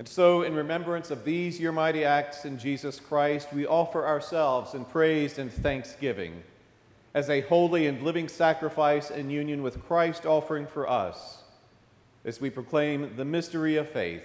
And 0.00 0.08
so, 0.08 0.40
in 0.44 0.54
remembrance 0.54 1.10
of 1.10 1.26
these 1.26 1.60
your 1.60 1.72
mighty 1.72 2.06
acts 2.06 2.46
in 2.46 2.56
Jesus 2.56 2.98
Christ, 2.98 3.52
we 3.52 3.66
offer 3.66 4.06
ourselves 4.06 4.72
in 4.72 4.86
praise 4.86 5.36
and 5.36 5.52
thanksgiving 5.52 6.42
as 7.12 7.28
a 7.28 7.42
holy 7.42 7.86
and 7.86 8.00
living 8.00 8.26
sacrifice 8.26 9.10
in 9.10 9.28
union 9.28 9.62
with 9.62 9.84
Christ 9.86 10.24
offering 10.24 10.66
for 10.66 10.88
us, 10.88 11.42
as 12.24 12.40
we 12.40 12.48
proclaim 12.48 13.14
the 13.16 13.26
mystery 13.26 13.76
of 13.76 13.90
faith. 13.90 14.24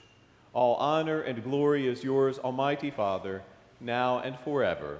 all 0.53 0.75
honor 0.75 1.21
and 1.21 1.43
glory 1.43 1.87
is 1.87 2.03
yours, 2.03 2.37
Almighty 2.39 2.91
Father, 2.91 3.43
now 3.79 4.19
and 4.19 4.37
forever. 4.39 4.99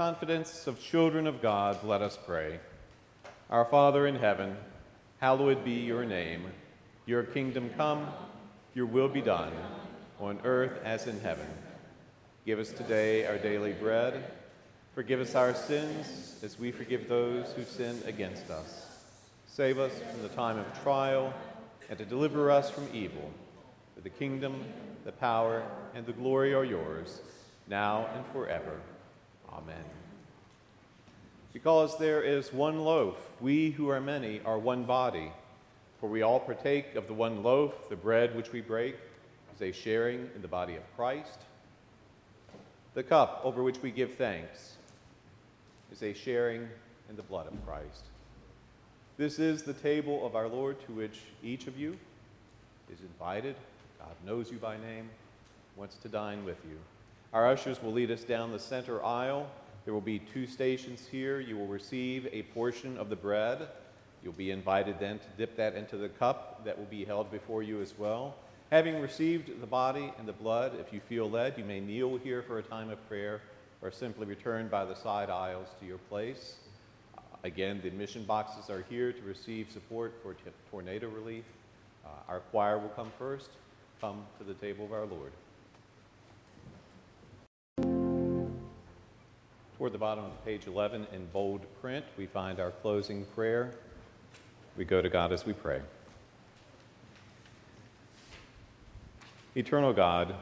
Confidence 0.00 0.66
of 0.66 0.80
children 0.80 1.26
of 1.26 1.42
God, 1.42 1.84
let 1.84 2.00
us 2.00 2.18
pray. 2.24 2.58
Our 3.50 3.66
Father 3.66 4.06
in 4.06 4.14
heaven, 4.14 4.56
hallowed 5.18 5.62
be 5.62 5.72
your 5.72 6.06
name. 6.06 6.46
Your 7.04 7.22
kingdom 7.22 7.68
come, 7.76 8.08
your 8.72 8.86
will 8.86 9.10
be 9.10 9.20
done, 9.20 9.52
on 10.18 10.40
earth 10.42 10.80
as 10.84 11.06
in 11.06 11.20
heaven. 11.20 11.46
Give 12.46 12.58
us 12.58 12.72
today 12.72 13.26
our 13.26 13.36
daily 13.36 13.74
bread. 13.74 14.24
Forgive 14.94 15.20
us 15.20 15.34
our 15.34 15.54
sins 15.54 16.34
as 16.42 16.58
we 16.58 16.72
forgive 16.72 17.06
those 17.06 17.52
who 17.52 17.62
sin 17.62 18.02
against 18.06 18.48
us. 18.48 18.86
Save 19.48 19.78
us 19.78 19.92
from 20.10 20.22
the 20.22 20.30
time 20.30 20.58
of 20.58 20.82
trial 20.82 21.30
and 21.90 21.98
to 21.98 22.06
deliver 22.06 22.50
us 22.50 22.70
from 22.70 22.88
evil. 22.94 23.30
For 23.94 24.00
the 24.00 24.08
kingdom, 24.08 24.64
the 25.04 25.12
power, 25.12 25.62
and 25.94 26.06
the 26.06 26.14
glory 26.14 26.54
are 26.54 26.64
yours, 26.64 27.20
now 27.68 28.08
and 28.16 28.24
forever. 28.32 28.80
Amen. 29.62 29.84
Because 31.52 31.98
there 31.98 32.22
is 32.22 32.52
one 32.52 32.80
loaf, 32.80 33.16
we 33.40 33.70
who 33.70 33.88
are 33.88 34.00
many 34.00 34.40
are 34.44 34.58
one 34.58 34.84
body. 34.84 35.32
For 36.00 36.08
we 36.08 36.22
all 36.22 36.40
partake 36.40 36.94
of 36.94 37.06
the 37.06 37.12
one 37.12 37.42
loaf, 37.42 37.88
the 37.88 37.96
bread 37.96 38.34
which 38.34 38.52
we 38.52 38.60
break 38.60 38.96
is 39.54 39.60
a 39.60 39.72
sharing 39.72 40.30
in 40.34 40.42
the 40.42 40.48
body 40.48 40.76
of 40.76 40.96
Christ. 40.96 41.38
The 42.94 43.02
cup 43.02 43.42
over 43.44 43.62
which 43.62 43.82
we 43.82 43.90
give 43.90 44.14
thanks 44.14 44.76
is 45.92 46.02
a 46.02 46.14
sharing 46.14 46.68
in 47.08 47.16
the 47.16 47.22
blood 47.22 47.46
of 47.46 47.66
Christ. 47.66 48.04
This 49.18 49.38
is 49.38 49.62
the 49.62 49.74
table 49.74 50.24
of 50.24 50.34
our 50.34 50.48
Lord 50.48 50.80
to 50.86 50.92
which 50.92 51.20
each 51.42 51.66
of 51.66 51.78
you 51.78 51.98
is 52.90 53.00
invited. 53.00 53.54
God 53.98 54.14
knows 54.24 54.50
you 54.50 54.56
by 54.56 54.78
name, 54.78 55.10
wants 55.76 55.96
to 55.96 56.08
dine 56.08 56.44
with 56.44 56.58
you. 56.64 56.78
Our 57.32 57.46
ushers 57.46 57.80
will 57.80 57.92
lead 57.92 58.10
us 58.10 58.24
down 58.24 58.50
the 58.50 58.58
center 58.58 59.04
aisle. 59.04 59.48
There 59.84 59.94
will 59.94 60.00
be 60.00 60.18
two 60.18 60.46
stations 60.46 61.06
here. 61.06 61.38
You 61.38 61.56
will 61.56 61.68
receive 61.68 62.28
a 62.32 62.42
portion 62.42 62.98
of 62.98 63.08
the 63.08 63.16
bread. 63.16 63.68
You'll 64.22 64.32
be 64.32 64.50
invited 64.50 64.98
then 64.98 65.18
to 65.20 65.26
dip 65.38 65.56
that 65.56 65.76
into 65.76 65.96
the 65.96 66.08
cup 66.08 66.64
that 66.64 66.76
will 66.76 66.86
be 66.86 67.04
held 67.04 67.30
before 67.30 67.62
you 67.62 67.80
as 67.80 67.94
well. 67.96 68.34
Having 68.70 69.00
received 69.00 69.60
the 69.60 69.66
body 69.66 70.12
and 70.18 70.26
the 70.26 70.32
blood, 70.32 70.72
if 70.80 70.92
you 70.92 71.00
feel 71.00 71.30
led, 71.30 71.56
you 71.56 71.64
may 71.64 71.80
kneel 71.80 72.18
here 72.18 72.42
for 72.42 72.58
a 72.58 72.62
time 72.62 72.90
of 72.90 73.08
prayer 73.08 73.40
or 73.80 73.90
simply 73.90 74.26
return 74.26 74.68
by 74.68 74.84
the 74.84 74.94
side 74.94 75.30
aisles 75.30 75.68
to 75.78 75.86
your 75.86 75.98
place. 75.98 76.56
Again, 77.44 77.80
the 77.82 77.90
mission 77.90 78.24
boxes 78.24 78.68
are 78.68 78.84
here 78.90 79.12
to 79.12 79.22
receive 79.22 79.70
support 79.70 80.14
for 80.22 80.34
t- 80.34 80.42
tornado 80.70 81.08
relief. 81.08 81.44
Uh, 82.04 82.08
our 82.28 82.40
choir 82.40 82.78
will 82.78 82.90
come 82.90 83.10
first. 83.18 83.50
Come 84.00 84.24
to 84.38 84.44
the 84.44 84.54
table 84.54 84.84
of 84.84 84.92
our 84.92 85.06
Lord. 85.06 85.32
Toward 89.80 89.92
the 89.92 89.98
bottom 89.98 90.26
of 90.26 90.44
page 90.44 90.66
11 90.66 91.06
in 91.10 91.24
bold 91.32 91.62
print, 91.80 92.04
we 92.18 92.26
find 92.26 92.60
our 92.60 92.70
closing 92.70 93.24
prayer. 93.24 93.70
We 94.76 94.84
go 94.84 95.00
to 95.00 95.08
God 95.08 95.32
as 95.32 95.46
we 95.46 95.54
pray. 95.54 95.80
Eternal 99.56 99.94
God, 99.94 100.34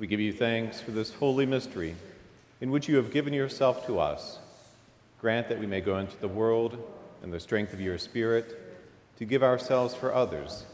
we 0.00 0.08
give 0.08 0.18
you 0.18 0.32
thanks 0.32 0.80
for 0.80 0.90
this 0.90 1.14
holy 1.14 1.46
mystery 1.46 1.94
in 2.60 2.72
which 2.72 2.88
you 2.88 2.96
have 2.96 3.12
given 3.12 3.32
yourself 3.32 3.86
to 3.86 4.00
us. 4.00 4.40
Grant 5.20 5.48
that 5.48 5.60
we 5.60 5.66
may 5.68 5.80
go 5.80 5.98
into 5.98 6.16
the 6.16 6.26
world 6.26 6.76
in 7.22 7.30
the 7.30 7.38
strength 7.38 7.72
of 7.72 7.80
your 7.80 7.98
Spirit 7.98 8.80
to 9.16 9.24
give 9.24 9.44
ourselves 9.44 9.94
for 9.94 10.12
others. 10.12 10.66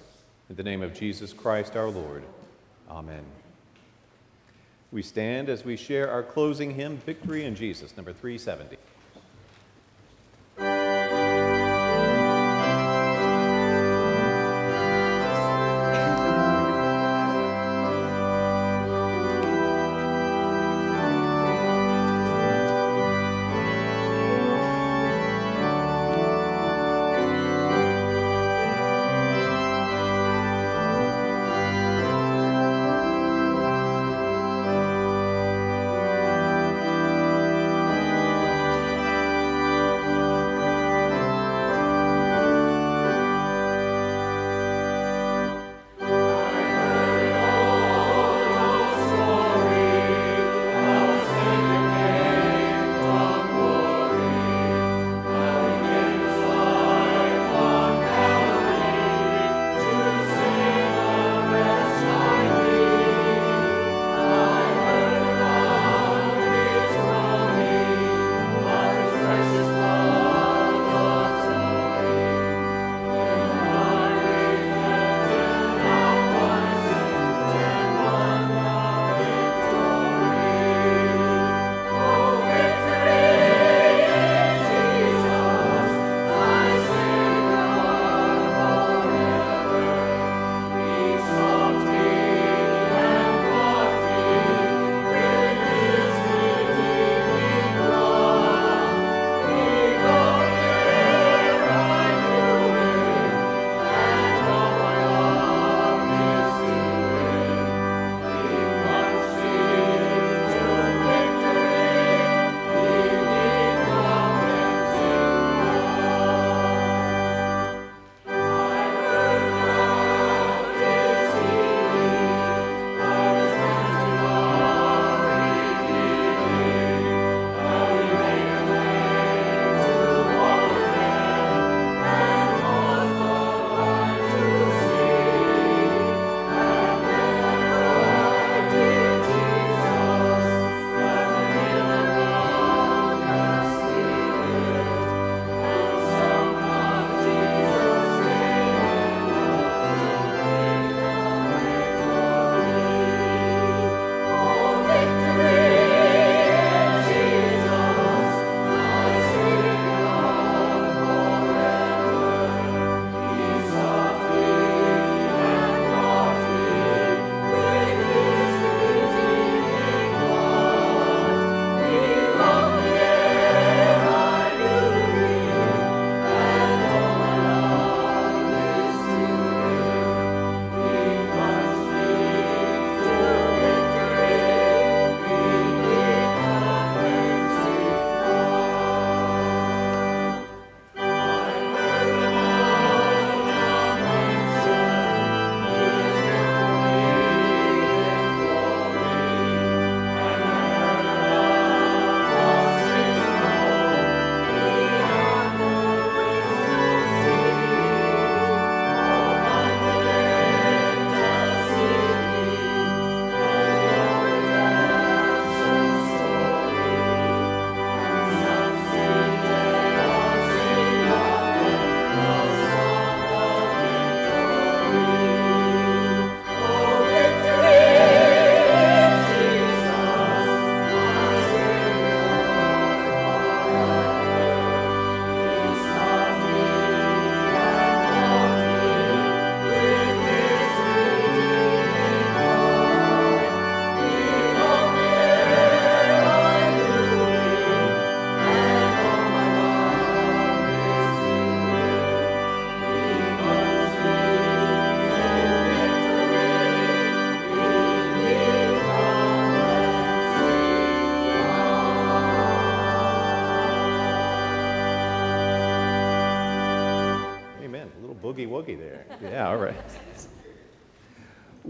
In 0.48 0.56
the 0.56 0.62
name 0.62 0.80
of 0.80 0.94
Jesus 0.94 1.34
Christ 1.34 1.76
our 1.76 1.90
Lord. 1.90 2.22
Amen. 2.88 3.26
We 4.90 5.02
stand 5.02 5.50
as 5.50 5.64
we 5.64 5.76
share 5.76 6.10
our 6.10 6.22
closing 6.22 6.74
hymn, 6.74 6.96
Victory 6.96 7.44
in 7.44 7.54
Jesus, 7.54 7.96
number 7.96 8.12
370. 8.12 8.76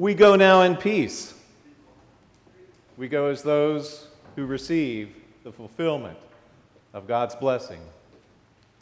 We 0.08 0.14
go 0.14 0.36
now 0.36 0.62
in 0.62 0.74
peace. 0.74 1.34
We 2.96 3.08
go 3.08 3.26
as 3.26 3.42
those 3.42 4.06
who 4.36 4.46
receive 4.46 5.14
the 5.44 5.52
fulfillment 5.52 6.16
of 6.94 7.06
God's 7.06 7.36
blessing, 7.36 7.82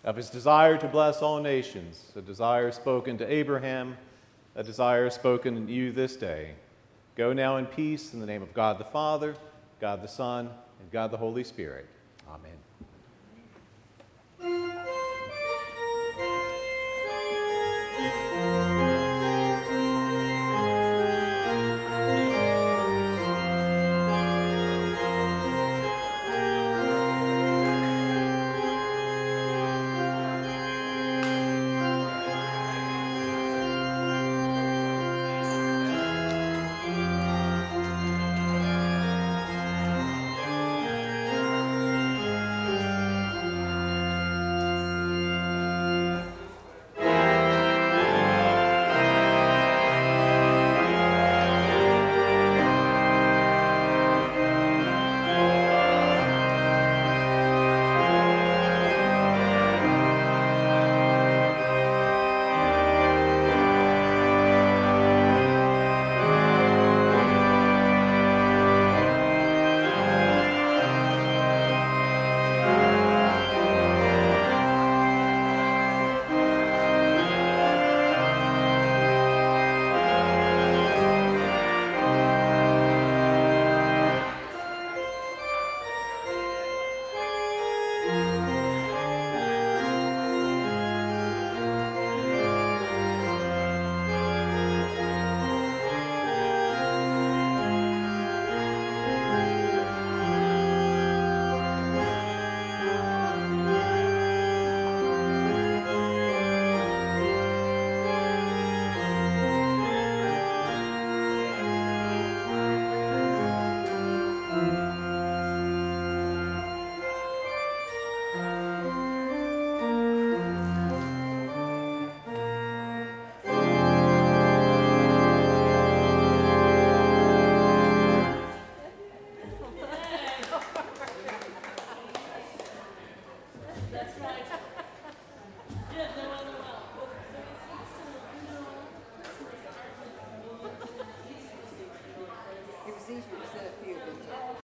of 0.04 0.14
his 0.14 0.30
desire 0.30 0.78
to 0.78 0.86
bless 0.86 1.22
all 1.22 1.40
nations, 1.40 2.12
a 2.14 2.20
desire 2.20 2.70
spoken 2.70 3.18
to 3.18 3.26
Abraham, 3.28 3.96
a 4.54 4.62
desire 4.62 5.10
spoken 5.10 5.66
to 5.66 5.72
you 5.72 5.90
this 5.90 6.14
day. 6.14 6.52
Go 7.16 7.32
now 7.32 7.56
in 7.56 7.66
peace 7.66 8.14
in 8.14 8.20
the 8.20 8.26
name 8.26 8.40
of 8.40 8.54
God 8.54 8.78
the 8.78 8.84
Father, 8.84 9.34
God 9.80 10.02
the 10.02 10.06
Son, 10.06 10.48
and 10.78 10.92
God 10.92 11.10
the 11.10 11.16
Holy 11.16 11.42
Spirit. 11.42 11.88